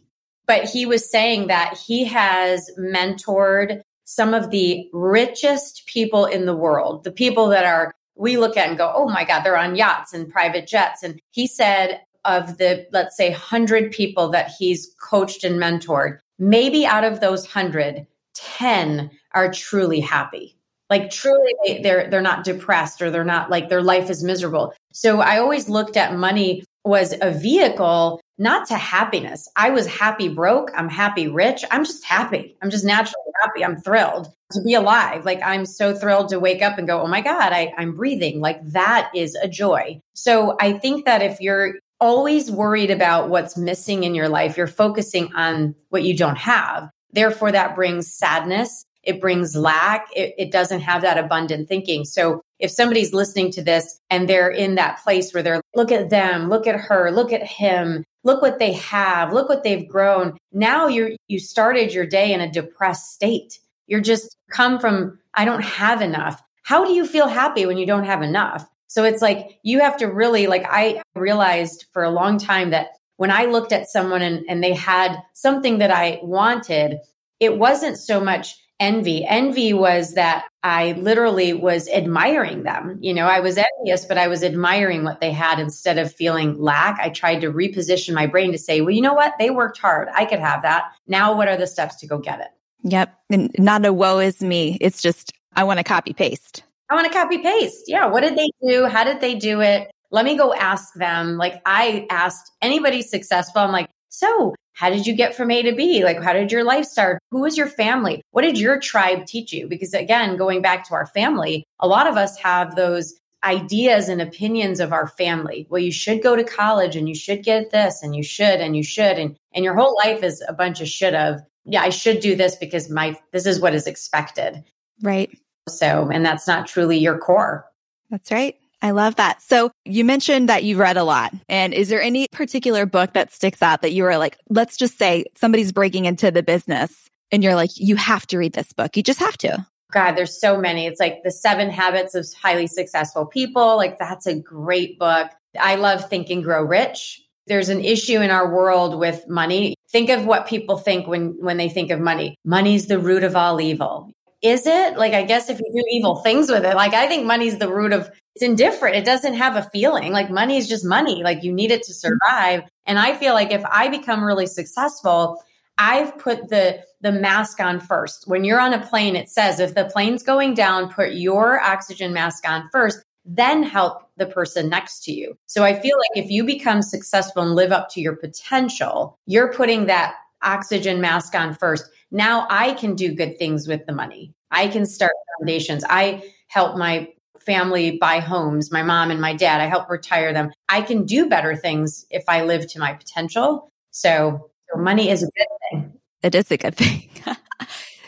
But 0.46 0.65
he 0.65 0.86
was 0.86 1.10
saying 1.10 1.48
that 1.48 1.77
he 1.77 2.03
has 2.05 2.70
mentored 2.77 3.82
some 4.03 4.34
of 4.34 4.50
the 4.50 4.89
richest 4.91 5.86
people 5.88 6.25
in 6.25 6.46
the 6.46 6.55
world, 6.55 7.05
the 7.05 7.12
people 7.12 7.48
that 7.48 7.65
are, 7.65 7.93
we 8.15 8.38
look 8.38 8.58
at 8.58 8.67
and 8.67 8.77
go, 8.77 8.91
oh 8.93 9.08
my 9.08 9.24
God, 9.24 9.43
they're 9.43 9.58
on 9.58 9.77
yachts 9.77 10.13
and 10.13 10.29
private 10.29 10.67
jets. 10.67 11.01
And 11.03 11.22
he 11.32 11.48
said, 11.48 12.01
of 12.25 12.58
the, 12.58 12.88
let's 12.91 13.17
say, 13.17 13.29
100 13.32 13.91
people 13.91 14.29
that 14.29 14.51
he's 14.58 14.93
coached 15.01 15.43
and 15.43 15.60
mentored, 15.60 16.20
maybe 16.39 16.86
out 16.86 17.03
of 17.03 17.20
those 17.20 17.43
100, 17.43 18.05
10 18.34 19.12
are 19.34 19.52
truly 19.52 20.00
happy. 20.00 20.56
Like 20.90 21.10
truly 21.10 21.54
they're 21.82 22.10
they're 22.10 22.22
not 22.22 22.44
depressed 22.44 23.02
or 23.02 23.10
they're 23.10 23.24
not 23.24 23.50
like 23.50 23.70
their 23.70 23.82
life 23.82 24.10
is 24.10 24.24
miserable. 24.24 24.74
So 24.92 25.22
I 25.22 25.40
always 25.40 25.70
looked 25.70 25.98
at 25.98 26.16
money 26.16 26.63
was 26.86 27.16
a 27.22 27.32
vehicle 27.32 28.20
not 28.38 28.68
to 28.68 28.75
happiness. 28.75 29.48
I 29.56 29.70
was 29.70 29.88
happy 29.88 30.28
broke, 30.28 30.72
I'm 30.75 30.90
happy 30.90 31.28
rich. 31.28 31.63
I'm 31.72 31.86
just 31.86 32.04
happy. 32.04 32.58
I'm 32.62 32.70
just 32.70 32.86
naturally 32.86 33.24
happy. 33.42 33.63
I'm 33.63 33.78
thrilled 33.78 34.32
to 34.52 34.62
be 34.62 34.74
alive. 34.74 35.25
Like 35.25 35.42
I'm 35.44 35.66
so 35.66 35.96
thrilled 35.96 36.30
to 36.30 36.40
wake 36.40 36.62
up 36.62 36.78
and 36.78 36.88
go, 36.88 37.02
"Oh 37.02 37.08
my 37.08 37.22
god, 37.22 37.54
I 37.54 37.74
I'm 37.78 37.96
breathing." 37.96 38.42
Like 38.42 38.63
that 38.72 39.10
is 39.16 39.36
a 39.36 39.48
joy. 39.48 40.00
So 40.13 40.58
I 40.60 40.74
think 40.74 41.06
that 41.06 41.22
if 41.22 41.40
you're 41.42 41.75
always 42.00 42.52
worried 42.52 42.92
about 42.92 43.30
what's 43.30 43.56
missing 43.56 44.04
in 44.04 44.13
your 44.13 44.30
life, 44.30 44.58
you're 44.58 44.68
focusing 44.68 45.34
on 45.36 45.74
what 45.90 46.04
you 46.04 46.16
don't 46.16 46.38
have. 46.38 46.90
Therefore, 47.13 47.52
that 47.52 47.75
brings 47.75 48.12
sadness. 48.12 48.86
It 49.03 49.19
brings 49.19 49.55
lack. 49.55 50.07
It, 50.15 50.33
it, 50.38 50.51
doesn't 50.51 50.79
have 50.81 51.01
that 51.01 51.17
abundant 51.17 51.67
thinking. 51.67 52.05
So 52.05 52.41
if 52.60 52.72
somebody's 52.72 53.13
listening 53.13 53.51
to 53.51 53.62
this 53.62 54.00
and 54.10 54.29
they're 54.29 54.50
in 54.50 54.75
that 54.75 55.03
place 55.03 55.33
where 55.33 55.43
they're, 55.43 55.62
look 55.75 55.91
at 55.91 56.10
them, 56.10 56.50
look 56.50 56.67
at 56.67 56.79
her, 56.79 57.12
look 57.12 57.33
at 57.33 57.43
him, 57.43 58.05
look 58.24 58.41
what 58.41 58.60
they 58.60 58.74
have, 58.74 59.33
look 59.33 59.50
what 59.50 59.63
they've 59.63 59.88
grown. 59.88 60.38
Now 60.51 60.88
you 60.88 61.17
you 61.27 61.39
started 61.39 61.93
your 61.93 62.05
day 62.05 62.33
in 62.33 62.41
a 62.41 62.51
depressed 62.51 63.13
state. 63.13 63.60
You're 63.88 64.01
just 64.01 64.38
come 64.50 64.79
from, 64.79 65.19
I 65.33 65.45
don't 65.45 65.63
have 65.63 66.01
enough. 66.01 66.41
How 66.63 66.86
do 66.86 66.93
you 66.93 67.05
feel 67.05 67.27
happy 67.27 67.65
when 67.65 67.77
you 67.77 67.86
don't 67.86 68.05
have 68.05 68.22
enough? 68.22 68.65
So 68.88 69.03
it's 69.03 69.22
like 69.22 69.60
you 69.63 69.79
have 69.79 69.98
to 69.98 70.05
really, 70.05 70.48
like, 70.48 70.65
I 70.69 71.01
realized 71.15 71.86
for 71.91 72.03
a 72.03 72.12
long 72.12 72.38
time 72.38 72.69
that 72.69 72.89
when 73.17 73.31
I 73.31 73.45
looked 73.45 73.72
at 73.72 73.89
someone 73.89 74.22
and, 74.22 74.45
and 74.48 74.63
they 74.63 74.74
had 74.74 75.17
something 75.33 75.79
that 75.79 75.91
I 75.91 76.19
wanted, 76.22 77.00
it 77.39 77.57
wasn't 77.57 77.98
so 77.98 78.19
much 78.19 78.55
envy. 78.84 79.25
Envy 79.25 79.74
was 79.74 80.13
that 80.13 80.46
I 80.63 80.94
literally 80.94 81.54
was 81.54 81.88
admiring 81.90 82.63
them. 82.63 82.98
You 83.02 83.13
know, 83.13 83.28
I 83.28 83.40
was 83.40 83.58
envious, 83.58 84.06
but 84.06 84.18
I 84.18 84.28
was 84.28 84.44
admiring 84.44 85.04
what 85.04 85.22
they 85.22 85.32
had 85.32 85.60
instead 85.60 85.98
of 85.98 86.13
feeling 86.13 86.60
lack. 86.60 87.00
I 87.00 87.10
tried 87.10 87.42
to 87.42 87.52
reposition 87.52 88.13
my 88.13 88.28
brain 88.28 88.52
to 88.52 88.58
say, 88.58 88.82
well, 88.82 88.92
you 88.92 89.02
know 89.02 89.13
what? 89.13 89.34
They 89.40 89.50
worked 89.50 89.78
hard. 89.78 90.10
I 90.13 90.25
could 90.25 90.40
have 90.40 90.62
that. 90.63 90.92
Now, 91.08 91.36
what 91.36 91.48
are 91.48 91.58
the 91.58 91.68
steps 91.68 91.96
to 91.98 92.08
go 92.08 92.18
get 92.18 92.40
it? 92.40 92.50
Yep. 92.84 93.18
And 93.30 93.52
not 93.58 93.86
a 93.86 93.94
woe 93.94 94.20
is 94.20 94.42
me. 94.42 94.78
It's 94.82 95.02
just, 95.02 95.34
I 95.56 95.63
want 95.63 95.78
to 95.80 95.84
copy 95.84 96.13
paste. 96.13 96.63
I 96.90 96.96
want 96.96 97.08
to 97.08 97.13
copy 97.13 97.38
paste. 97.40 97.86
Yeah. 97.88 98.08
What 98.08 98.22
did 98.22 98.38
they 98.38 98.50
do? 98.68 98.86
How 98.86 99.04
did 99.04 99.22
they 99.22 99.36
do 99.36 99.62
it? 99.62 99.90
let 100.13 100.25
me 100.25 100.38
go 100.38 100.54
ask 100.54 100.94
them. 100.94 101.38
Like 101.38 101.60
I 101.66 102.06
asked 102.10 102.52
anybody 102.62 103.02
successful, 103.02 103.62
I'm 103.62 103.72
like, 103.72 103.90
so 104.10 104.54
how 104.74 104.89
did 104.89 105.08
you 105.08 105.15
get 105.15 105.36
from 105.36 105.51
A 105.51 105.62
to 105.62 105.74
B? 105.74 106.03
Like, 106.03 106.22
how 106.22 106.34
did 106.34 106.51
your 106.51 106.63
life 106.63 106.86
start? 106.86 107.20
Who 107.32 107.42
was 107.42 107.58
your 107.58 107.68
family? 107.68 108.22
What 108.32 108.42
did 108.42 108.60
your 108.60 108.80
tribe 108.80 109.25
teach 109.25 109.53
you? 109.53 109.68
Because 109.68 109.94
again, 109.94 110.36
going 110.36 110.62
back 110.62 110.88
to 110.88 110.96
our 110.96 111.06
family, 111.06 111.63
a 111.80 111.88
lot 111.88 112.08
of 112.08 112.18
us 112.18 112.38
have 112.39 112.75
those 112.75 113.13
ideas 113.44 114.10
and 114.10 114.22
opinions 114.22 114.80
of 114.80 114.94
our 114.94 115.08
family. 115.08 115.68
Well, 115.70 115.82
you 115.82 115.92
should 115.92 116.24
go 116.24 116.36
to 116.36 116.44
college 116.44 116.96
and 116.96 117.08
you 117.08 117.15
should 117.15 117.44
get 117.44 117.72
this 117.72 118.01
and 118.01 118.15
you 118.15 118.24
should 118.24 118.62
and 118.62 118.75
you 118.75 118.84
should 118.84 119.18
and 119.20 119.36
and 119.53 119.63
your 119.63 119.75
whole 119.75 119.96
life 119.98 120.24
is 120.24 120.44
a 120.48 120.53
bunch 120.53 120.82
of 120.82 120.88
should 120.88 121.13
have. 121.13 121.42
Yeah, 121.65 121.82
I 121.82 121.89
should 121.89 122.20
do 122.20 122.36
this 122.36 122.56
because 122.56 122.89
my 122.89 123.18
this 123.32 123.46
is 123.46 123.60
what 123.60 123.75
is 123.75 123.88
expected. 123.88 124.63
Right. 125.01 125.30
So, 125.70 126.10
and 126.12 126.25
that's 126.25 126.48
not 126.48 126.68
truly 126.68 126.98
your 126.98 127.18
core. 127.18 127.65
That's 128.10 128.32
right. 128.32 128.58
I 128.84 128.92
love 128.92 129.16
that. 129.16 129.42
So 129.42 129.72
you 129.86 130.04
mentioned 130.04 130.50
that 130.50 130.66
you 130.66 130.75
read 130.78 130.98
a 130.98 131.06
lot. 131.06 131.34
And 131.48 131.74
is 131.74 131.88
there 131.88 132.02
any 132.02 132.28
particular 132.34 132.86
book 132.86 133.13
that 133.13 133.32
sticks 133.34 133.62
out 133.62 133.82
that 133.82 133.94
you 133.94 134.04
were 134.04 134.18
like, 134.18 134.38
let's 134.50 134.75
just 134.75 135.00
say 135.00 135.24
somebody's 135.36 135.72
breaking 135.72 136.04
into 136.04 136.32
the 136.32 136.44
business 136.44 137.10
and 137.32 137.42
you're 137.42 137.56
like, 137.56 137.72
you 137.75 137.96
have 137.96 138.28
to 138.28 138.38
read 138.38 138.52
this 138.52 138.74
book. 138.74 138.98
You 138.98 139.02
just 139.02 139.22
have 139.22 139.38
to. 139.38 139.66
God, 139.94 140.16
there's 140.16 140.38
so 140.38 140.58
many. 140.58 140.86
It's 140.86 141.00
like 141.00 141.24
the 141.24 141.32
seven 141.32 141.70
habits 141.70 142.13
of 142.13 142.28
highly 142.42 142.68
successful 142.68 143.25
people. 143.25 143.78
Like 143.78 143.98
that's 144.00 144.28
a 144.28 144.38
great 144.38 145.00
book. 145.00 145.32
I 145.58 145.75
love 145.75 146.10
Think 146.10 146.30
and 146.30 146.44
Grow 146.44 146.63
Rich. 146.63 147.22
There's 147.48 147.70
an 147.70 147.80
issue 147.80 148.20
in 148.20 148.32
our 148.32 148.54
world 148.54 149.00
with 149.00 149.30
money. 149.30 149.75
Think 149.92 150.10
of 150.10 150.25
what 150.25 150.48
people 150.48 150.78
think 150.78 151.08
when, 151.08 151.38
when 151.40 151.56
they 151.56 151.70
think 151.70 151.90
of 151.90 152.02
money. 152.02 152.36
Money's 152.44 152.88
the 152.88 153.00
root 153.00 153.24
of 153.24 153.38
all 153.38 153.62
evil. 153.62 154.12
Is 154.42 154.68
it? 154.68 154.98
Like, 154.98 155.13
I 155.13 155.24
guess 155.24 155.50
if 155.50 155.60
you 155.60 155.72
do 155.74 155.84
evil 155.90 156.18
things 156.18 156.50
with 156.50 156.66
it, 156.66 156.75
like 156.75 156.94
I 156.94 157.08
think 157.08 157.25
money's 157.25 157.60
the 157.60 157.72
root 157.72 157.94
of 157.94 158.12
it's 158.36 158.44
indifferent. 158.44 158.96
It 158.96 159.06
doesn't 159.06 159.36
have 159.36 159.56
a 159.56 159.70
feeling. 159.70 160.12
Like 160.12 160.30
money 160.30 160.58
is 160.58 160.68
just 160.68 160.86
money. 160.86 161.24
Like 161.24 161.44
you 161.44 161.54
need 161.54 161.72
it 161.72 161.84
to 161.84 161.92
mm-hmm. 161.92 162.13
survive. 162.13 162.63
And 162.86 162.98
I 163.00 163.16
feel 163.16 163.34
like 163.34 163.52
if 163.52 163.63
I 163.66 163.90
become 163.90 164.24
really 164.24 164.48
successful, 164.48 165.44
I've 165.78 166.18
put 166.18 166.50
the 166.50 166.84
the 167.02 167.12
mask 167.12 167.60
on 167.60 167.80
first. 167.80 168.28
When 168.28 168.44
you're 168.44 168.60
on 168.60 168.74
a 168.74 168.86
plane, 168.86 169.16
it 169.16 169.30
says 169.30 169.60
if 169.60 169.75
the 169.75 169.86
plane's 169.86 170.24
going 170.24 170.54
down, 170.54 170.94
put 170.94 171.13
your 171.13 171.62
oxygen 171.62 172.13
mask 172.13 172.48
on 172.48 172.70
first, 172.72 173.04
then 173.25 173.63
help 173.63 174.04
the 174.18 174.25
person 174.25 174.70
next 174.70 175.04
to 175.06 175.12
you. 175.12 175.38
So 175.46 175.63
I 175.63 175.80
feel 175.80 175.98
like 175.98 176.24
if 176.24 176.32
you 176.32 176.44
become 176.44 176.82
successful 176.82 177.42
and 177.42 177.56
live 177.56 177.72
up 177.72 177.90
to 177.92 178.02
your 178.02 178.16
potential, 178.16 179.18
you're 179.25 179.54
putting 179.54 179.88
that 179.88 180.16
oxygen 180.44 181.02
mask 181.02 181.36
on 181.36 181.56
first. 181.56 181.90
Now 182.12 182.46
I 182.50 182.74
can 182.74 182.96
do 182.96 183.13
good 183.13 183.38
things 183.38 183.68
with 183.68 183.86
the 183.86 183.94
money. 183.94 184.34
I 184.52 184.68
can 184.68 184.86
start 184.86 185.13
foundations. 185.40 185.84
I 185.90 186.24
help 186.48 186.78
my 186.78 187.10
family 187.46 187.98
buy 187.98 188.20
homes, 188.20 188.72
my 188.72 188.84
mom 188.84 189.12
and 189.12 189.22
my 189.22 189.34
dad. 189.34 189.62
I 189.62 189.66
help 189.66 189.90
retire 189.90 190.34
them. 190.34 190.52
I 190.70 190.82
can 190.82 191.06
do 191.06 191.28
better 191.28 191.56
things 191.56 192.06
if 192.10 192.24
I 192.28 192.44
live 192.44 192.68
to 192.74 192.80
my 192.80 192.94
potential. 192.94 193.70
So, 193.92 194.50
so 194.70 194.82
money 194.82 195.10
is 195.10 195.24
a 195.24 195.28
good 195.28 195.48
thing. 195.72 195.94
It 196.22 196.36
is 196.36 196.52
a 196.52 196.58
good 196.58 196.76
thing. 196.76 197.10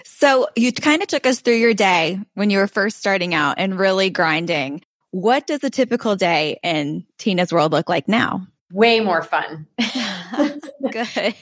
so 0.05 0.47
you 0.55 0.71
kind 0.71 1.01
of 1.01 1.07
took 1.07 1.25
us 1.25 1.41
through 1.41 1.55
your 1.55 1.73
day 1.73 2.19
when 2.33 2.49
you 2.49 2.59
were 2.59 2.67
first 2.67 2.97
starting 2.97 3.33
out 3.33 3.55
and 3.57 3.77
really 3.77 4.09
grinding. 4.09 4.81
What 5.11 5.47
does 5.47 5.63
a 5.63 5.69
typical 5.69 6.15
day 6.15 6.59
in 6.63 7.05
Tina's 7.17 7.51
world 7.51 7.71
look 7.71 7.89
like 7.89 8.07
now? 8.07 8.47
Way 8.71 8.99
more 8.99 9.21
fun. 9.21 9.67
good. 10.91 11.35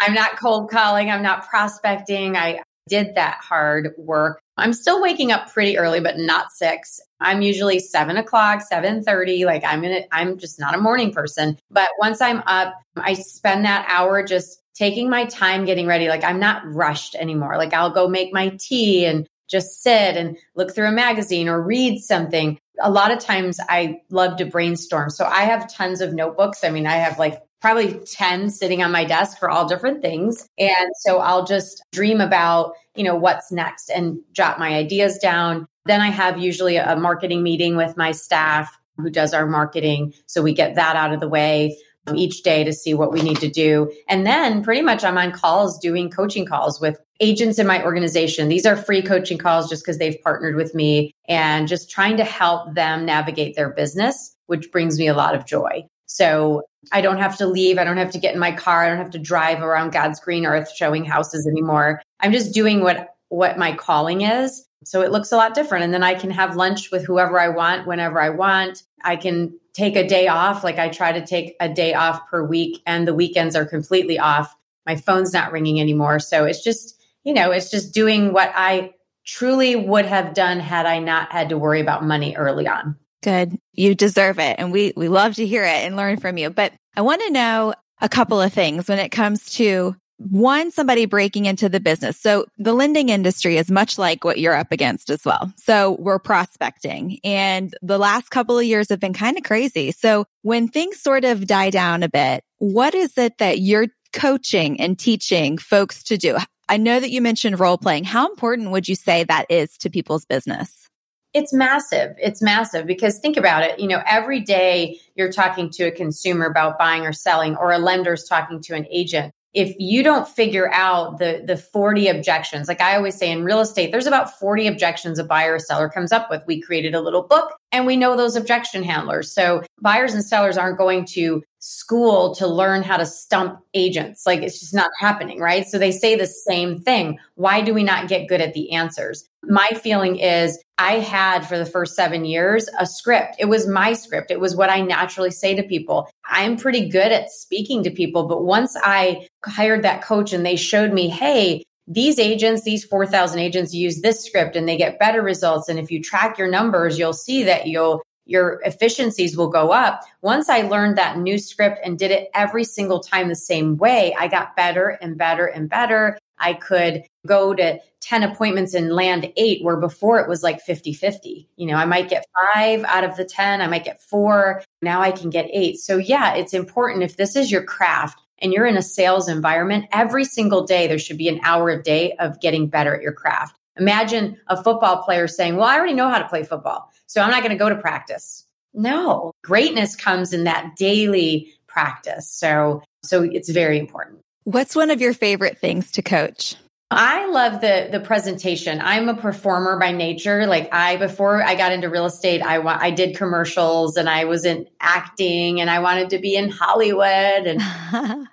I'm 0.00 0.14
not 0.14 0.38
cold 0.38 0.70
calling. 0.70 1.10
I'm 1.10 1.22
not 1.22 1.48
prospecting. 1.48 2.36
I 2.36 2.62
did 2.88 3.14
that 3.16 3.38
hard 3.42 3.94
work. 3.98 4.40
I'm 4.58 4.72
still 4.72 5.00
waking 5.00 5.32
up 5.32 5.52
pretty 5.52 5.78
early, 5.78 6.00
but 6.00 6.18
not 6.18 6.52
six. 6.52 7.00
I'm 7.20 7.42
usually 7.42 7.78
seven 7.78 8.16
o'clock, 8.16 8.62
seven 8.62 9.02
thirty. 9.02 9.44
Like 9.44 9.64
I'm 9.64 9.84
it. 9.84 10.08
I'm 10.12 10.38
just 10.38 10.60
not 10.60 10.74
a 10.74 10.80
morning 10.80 11.12
person. 11.12 11.58
But 11.70 11.88
once 11.98 12.20
I'm 12.20 12.42
up, 12.46 12.74
I 12.96 13.14
spend 13.14 13.64
that 13.64 13.86
hour 13.88 14.22
just 14.22 14.62
taking 14.74 15.10
my 15.10 15.24
time 15.24 15.64
getting 15.64 15.86
ready. 15.86 16.08
Like 16.08 16.24
I'm 16.24 16.38
not 16.38 16.62
rushed 16.64 17.14
anymore. 17.14 17.56
Like 17.56 17.74
I'll 17.74 17.90
go 17.90 18.08
make 18.08 18.32
my 18.32 18.50
tea 18.60 19.06
and 19.06 19.26
just 19.48 19.82
sit 19.82 20.16
and 20.16 20.36
look 20.54 20.74
through 20.74 20.88
a 20.88 20.92
magazine 20.92 21.48
or 21.48 21.60
read 21.60 22.00
something. 22.00 22.58
A 22.80 22.90
lot 22.90 23.10
of 23.10 23.18
times 23.18 23.58
I 23.68 24.02
love 24.10 24.36
to 24.38 24.44
brainstorm. 24.44 25.10
So 25.10 25.24
I 25.24 25.42
have 25.44 25.72
tons 25.72 26.00
of 26.00 26.14
notebooks. 26.14 26.62
I 26.62 26.70
mean, 26.70 26.86
I 26.86 26.96
have 26.96 27.18
like 27.18 27.42
probably 27.60 27.94
10 27.94 28.50
sitting 28.50 28.82
on 28.82 28.92
my 28.92 29.04
desk 29.04 29.38
for 29.38 29.50
all 29.50 29.68
different 29.68 30.02
things. 30.02 30.48
And 30.58 30.90
so 31.00 31.18
I'll 31.18 31.44
just 31.44 31.82
dream 31.92 32.20
about, 32.20 32.72
you 32.94 33.04
know, 33.04 33.16
what's 33.16 33.50
next 33.50 33.90
and 33.90 34.18
jot 34.32 34.58
my 34.58 34.74
ideas 34.74 35.18
down. 35.18 35.66
Then 35.86 36.00
I 36.00 36.08
have 36.08 36.38
usually 36.38 36.76
a 36.76 36.96
marketing 36.96 37.42
meeting 37.42 37.76
with 37.76 37.96
my 37.96 38.12
staff 38.12 38.76
who 38.96 39.10
does 39.10 39.32
our 39.32 39.46
marketing. 39.46 40.14
So 40.26 40.42
we 40.42 40.52
get 40.52 40.74
that 40.74 40.96
out 40.96 41.12
of 41.12 41.20
the 41.20 41.28
way 41.28 41.76
um, 42.06 42.16
each 42.16 42.42
day 42.42 42.64
to 42.64 42.72
see 42.72 42.94
what 42.94 43.12
we 43.12 43.22
need 43.22 43.38
to 43.38 43.48
do. 43.48 43.92
And 44.08 44.26
then 44.26 44.62
pretty 44.62 44.82
much 44.82 45.04
I'm 45.04 45.18
on 45.18 45.32
calls 45.32 45.78
doing 45.78 46.10
coaching 46.10 46.46
calls 46.46 46.80
with 46.80 46.98
agents 47.20 47.58
in 47.58 47.66
my 47.66 47.82
organization. 47.84 48.48
These 48.48 48.66
are 48.66 48.76
free 48.76 49.02
coaching 49.02 49.38
calls 49.38 49.68
just 49.68 49.84
because 49.84 49.98
they've 49.98 50.20
partnered 50.22 50.56
with 50.56 50.74
me 50.74 51.12
and 51.28 51.68
just 51.68 51.90
trying 51.90 52.16
to 52.18 52.24
help 52.24 52.74
them 52.74 53.04
navigate 53.04 53.56
their 53.56 53.70
business, 53.70 54.36
which 54.46 54.70
brings 54.70 54.98
me 54.98 55.08
a 55.08 55.14
lot 55.14 55.34
of 55.34 55.46
joy. 55.46 55.84
So 56.06 56.62
I 56.92 57.00
don't 57.00 57.18
have 57.18 57.36
to 57.38 57.46
leave. 57.46 57.78
I 57.78 57.84
don't 57.84 57.96
have 57.96 58.12
to 58.12 58.18
get 58.18 58.34
in 58.34 58.40
my 58.40 58.52
car. 58.52 58.84
I 58.84 58.88
don't 58.88 58.98
have 58.98 59.10
to 59.10 59.18
drive 59.18 59.62
around 59.62 59.92
God's 59.92 60.20
green 60.20 60.46
earth 60.46 60.72
showing 60.74 61.04
houses 61.04 61.46
anymore. 61.46 62.00
I'm 62.20 62.32
just 62.32 62.54
doing 62.54 62.82
what 62.82 63.14
what 63.28 63.58
my 63.58 63.74
calling 63.74 64.22
is. 64.22 64.64
So 64.84 65.02
it 65.02 65.10
looks 65.10 65.32
a 65.32 65.36
lot 65.36 65.54
different. 65.54 65.84
And 65.84 65.92
then 65.92 66.02
I 66.02 66.14
can 66.14 66.30
have 66.30 66.56
lunch 66.56 66.90
with 66.90 67.04
whoever 67.04 67.38
I 67.38 67.48
want, 67.48 67.86
whenever 67.86 68.20
I 68.20 68.30
want. 68.30 68.84
I 69.04 69.16
can 69.16 69.58
take 69.74 69.96
a 69.96 70.06
day 70.06 70.28
off. 70.28 70.64
Like 70.64 70.78
I 70.78 70.88
try 70.88 71.12
to 71.12 71.24
take 71.24 71.56
a 71.60 71.68
day 71.68 71.94
off 71.94 72.26
per 72.28 72.42
week, 72.44 72.82
and 72.86 73.06
the 73.06 73.14
weekends 73.14 73.54
are 73.54 73.66
completely 73.66 74.18
off. 74.18 74.54
My 74.86 74.96
phone's 74.96 75.32
not 75.32 75.52
ringing 75.52 75.80
anymore. 75.80 76.18
So 76.20 76.44
it's 76.44 76.64
just, 76.64 76.98
you 77.24 77.34
know, 77.34 77.50
it's 77.50 77.70
just 77.70 77.92
doing 77.92 78.32
what 78.32 78.50
I 78.54 78.94
truly 79.26 79.76
would 79.76 80.06
have 80.06 80.32
done 80.32 80.58
had 80.58 80.86
I 80.86 81.00
not 81.00 81.30
had 81.30 81.50
to 81.50 81.58
worry 81.58 81.80
about 81.80 82.04
money 82.04 82.34
early 82.34 82.66
on. 82.66 82.96
Good. 83.22 83.58
You 83.72 83.94
deserve 83.94 84.38
it. 84.38 84.56
And 84.58 84.72
we, 84.72 84.92
we 84.96 85.08
love 85.08 85.34
to 85.36 85.46
hear 85.46 85.64
it 85.64 85.84
and 85.84 85.96
learn 85.96 86.18
from 86.18 86.38
you. 86.38 86.50
But 86.50 86.72
I 86.96 87.02
want 87.02 87.22
to 87.22 87.30
know 87.30 87.74
a 88.00 88.08
couple 88.08 88.40
of 88.40 88.52
things 88.52 88.88
when 88.88 88.98
it 88.98 89.10
comes 89.10 89.50
to 89.54 89.96
one, 90.18 90.72
somebody 90.72 91.06
breaking 91.06 91.46
into 91.46 91.68
the 91.68 91.78
business. 91.78 92.20
So 92.20 92.46
the 92.58 92.72
lending 92.72 93.08
industry 93.08 93.56
is 93.56 93.70
much 93.70 93.98
like 93.98 94.24
what 94.24 94.40
you're 94.40 94.54
up 94.54 94.72
against 94.72 95.10
as 95.10 95.24
well. 95.24 95.52
So 95.56 95.96
we're 96.00 96.18
prospecting 96.18 97.18
and 97.22 97.74
the 97.82 97.98
last 97.98 98.30
couple 98.30 98.58
of 98.58 98.64
years 98.64 98.88
have 98.88 99.00
been 99.00 99.12
kind 99.12 99.36
of 99.36 99.44
crazy. 99.44 99.92
So 99.92 100.26
when 100.42 100.68
things 100.68 101.00
sort 101.00 101.24
of 101.24 101.46
die 101.46 101.70
down 101.70 102.02
a 102.02 102.08
bit, 102.08 102.42
what 102.58 102.94
is 102.94 103.16
it 103.16 103.38
that 103.38 103.60
you're 103.60 103.86
coaching 104.12 104.80
and 104.80 104.98
teaching 104.98 105.56
folks 105.56 106.02
to 106.04 106.18
do? 106.18 106.36
I 106.68 106.76
know 106.76 106.98
that 106.98 107.10
you 107.10 107.22
mentioned 107.22 107.60
role 107.60 107.78
playing. 107.78 108.04
How 108.04 108.28
important 108.28 108.72
would 108.72 108.88
you 108.88 108.94
say 108.94 109.24
that 109.24 109.46
is 109.48 109.76
to 109.78 109.90
people's 109.90 110.24
business? 110.24 110.87
It's 111.34 111.52
massive. 111.52 112.14
It's 112.18 112.40
massive 112.40 112.86
because 112.86 113.18
think 113.18 113.36
about 113.36 113.62
it. 113.62 113.78
You 113.78 113.88
know, 113.88 114.02
every 114.06 114.40
day 114.40 114.98
you're 115.14 115.32
talking 115.32 115.70
to 115.70 115.84
a 115.84 115.90
consumer 115.90 116.46
about 116.46 116.78
buying 116.78 117.04
or 117.04 117.12
selling, 117.12 117.54
or 117.56 117.70
a 117.70 117.78
lender's 117.78 118.24
talking 118.24 118.60
to 118.62 118.74
an 118.74 118.86
agent 118.90 119.34
if 119.54 119.74
you 119.78 120.02
don't 120.02 120.28
figure 120.28 120.70
out 120.72 121.18
the 121.18 121.42
the 121.46 121.56
40 121.56 122.08
objections 122.08 122.68
like 122.68 122.80
i 122.80 122.96
always 122.96 123.16
say 123.16 123.30
in 123.30 123.44
real 123.44 123.60
estate 123.60 123.90
there's 123.90 124.06
about 124.06 124.38
40 124.38 124.66
objections 124.66 125.18
a 125.18 125.24
buyer 125.24 125.54
or 125.54 125.58
seller 125.58 125.88
comes 125.88 126.12
up 126.12 126.30
with 126.30 126.42
we 126.46 126.60
created 126.60 126.94
a 126.94 127.00
little 127.00 127.22
book 127.22 127.54
and 127.72 127.86
we 127.86 127.96
know 127.96 128.16
those 128.16 128.36
objection 128.36 128.82
handlers 128.82 129.32
so 129.32 129.62
buyers 129.80 130.14
and 130.14 130.24
sellers 130.24 130.56
aren't 130.56 130.78
going 130.78 131.04
to 131.04 131.42
school 131.58 132.34
to 132.34 132.46
learn 132.46 132.82
how 132.82 132.96
to 132.96 133.06
stump 133.06 133.60
agents 133.74 134.24
like 134.26 134.42
it's 134.42 134.60
just 134.60 134.74
not 134.74 134.90
happening 134.98 135.40
right 135.40 135.66
so 135.66 135.78
they 135.78 135.92
say 135.92 136.16
the 136.16 136.26
same 136.26 136.80
thing 136.80 137.18
why 137.34 137.60
do 137.60 137.74
we 137.74 137.82
not 137.82 138.08
get 138.08 138.28
good 138.28 138.40
at 138.40 138.54
the 138.54 138.72
answers 138.72 139.28
my 139.44 139.68
feeling 139.82 140.16
is 140.16 140.62
I 140.78 140.94
had 140.94 141.46
for 141.46 141.58
the 141.58 141.66
first 141.66 141.96
seven 141.96 142.24
years 142.24 142.68
a 142.78 142.86
script. 142.86 143.36
It 143.38 143.46
was 143.46 143.66
my 143.66 143.92
script. 143.92 144.30
It 144.30 144.40
was 144.40 144.54
what 144.54 144.70
I 144.70 144.80
naturally 144.80 145.30
say 145.30 145.54
to 145.54 145.62
people. 145.62 146.10
I'm 146.26 146.56
pretty 146.56 146.88
good 146.88 147.12
at 147.12 147.30
speaking 147.30 147.82
to 147.84 147.90
people, 147.90 148.26
but 148.26 148.44
once 148.44 148.76
I 148.82 149.26
hired 149.44 149.82
that 149.82 150.02
coach 150.02 150.32
and 150.32 150.44
they 150.44 150.56
showed 150.56 150.92
me, 150.92 151.08
hey, 151.08 151.64
these 151.88 152.18
agents, 152.18 152.62
these 152.62 152.84
4,000 152.84 153.40
agents 153.40 153.72
use 153.72 154.02
this 154.02 154.24
script 154.24 154.54
and 154.54 154.68
they 154.68 154.76
get 154.76 154.98
better 154.98 155.22
results. 155.22 155.68
And 155.68 155.78
if 155.78 155.90
you 155.90 156.02
track 156.02 156.38
your 156.38 156.48
numbers, 156.48 156.98
you'll 156.98 157.14
see 157.14 157.42
that 157.44 157.66
you'll 157.66 158.02
your 158.26 158.60
efficiencies 158.66 159.38
will 159.38 159.48
go 159.48 159.72
up. 159.72 160.02
Once 160.20 160.50
I 160.50 160.60
learned 160.60 160.98
that 160.98 161.16
new 161.16 161.38
script 161.38 161.80
and 161.82 161.98
did 161.98 162.10
it 162.10 162.28
every 162.34 162.62
single 162.62 163.00
time 163.00 163.28
the 163.28 163.34
same 163.34 163.78
way, 163.78 164.14
I 164.18 164.28
got 164.28 164.54
better 164.54 164.98
and 165.00 165.16
better 165.16 165.46
and 165.46 165.66
better. 165.66 166.18
I 166.38 166.52
could 166.52 167.04
go 167.26 167.54
to 167.54 167.80
10 168.00 168.22
appointments 168.22 168.74
and 168.74 168.92
land 168.92 169.32
eight, 169.36 169.64
where 169.64 169.78
before 169.78 170.20
it 170.20 170.28
was 170.28 170.42
like 170.42 170.60
50 170.60 170.92
50. 170.92 171.48
You 171.56 171.66
know, 171.66 171.76
I 171.76 171.86
might 171.86 172.10
get 172.10 172.26
five 172.54 172.84
out 172.84 173.02
of 173.02 173.16
the 173.16 173.24
10, 173.24 173.62
I 173.62 173.66
might 173.66 173.84
get 173.84 174.02
four. 174.02 174.62
Now 174.82 175.00
I 175.00 175.10
can 175.10 175.30
get 175.30 175.48
eight. 175.50 175.78
So, 175.78 175.96
yeah, 175.96 176.34
it's 176.34 176.52
important 176.52 177.04
if 177.04 177.16
this 177.16 177.34
is 177.34 177.50
your 177.50 177.64
craft 177.64 178.20
and 178.40 178.52
you're 178.52 178.66
in 178.66 178.76
a 178.76 178.82
sales 178.82 179.28
environment, 179.28 179.86
every 179.92 180.24
single 180.24 180.64
day 180.64 180.86
there 180.86 180.98
should 180.98 181.18
be 181.18 181.28
an 181.28 181.40
hour 181.42 181.70
a 181.70 181.82
day 181.82 182.12
of 182.14 182.40
getting 182.40 182.68
better 182.68 182.94
at 182.94 183.02
your 183.02 183.12
craft. 183.12 183.56
Imagine 183.78 184.36
a 184.48 184.62
football 184.62 185.02
player 185.02 185.28
saying, 185.28 185.56
Well, 185.56 185.66
I 185.66 185.76
already 185.76 185.94
know 185.94 186.08
how 186.08 186.18
to 186.18 186.28
play 186.28 186.42
football, 186.42 186.90
so 187.06 187.20
I'm 187.20 187.30
not 187.30 187.42
going 187.42 187.52
to 187.52 187.58
go 187.58 187.68
to 187.68 187.76
practice. 187.76 188.44
No, 188.74 189.32
greatness 189.42 189.96
comes 189.96 190.32
in 190.32 190.44
that 190.44 190.76
daily 190.76 191.52
practice. 191.66 192.28
So, 192.28 192.82
so 193.02 193.22
it's 193.22 193.48
very 193.48 193.78
important. 193.78 194.20
What's 194.44 194.74
one 194.74 194.90
of 194.90 195.00
your 195.00 195.14
favorite 195.14 195.58
things 195.58 195.92
to 195.92 196.02
coach? 196.02 196.56
I 196.90 197.26
love 197.26 197.60
the 197.60 197.88
the 197.92 198.00
presentation. 198.00 198.80
I'm 198.80 199.10
a 199.10 199.16
performer 199.16 199.78
by 199.78 199.92
nature. 199.92 200.46
Like 200.46 200.70
I 200.72 200.96
before 200.96 201.42
I 201.42 201.54
got 201.54 201.72
into 201.72 201.90
real 201.90 202.06
estate, 202.06 202.40
I 202.40 202.60
wa- 202.60 202.78
I 202.80 202.92
did 202.92 203.14
commercials 203.14 203.98
and 203.98 204.08
I 204.08 204.24
was 204.24 204.46
in 204.46 204.66
acting 204.80 205.60
and 205.60 205.68
I 205.68 205.80
wanted 205.80 206.10
to 206.10 206.18
be 206.18 206.34
in 206.34 206.48
Hollywood 206.50 207.46
and 207.46 207.60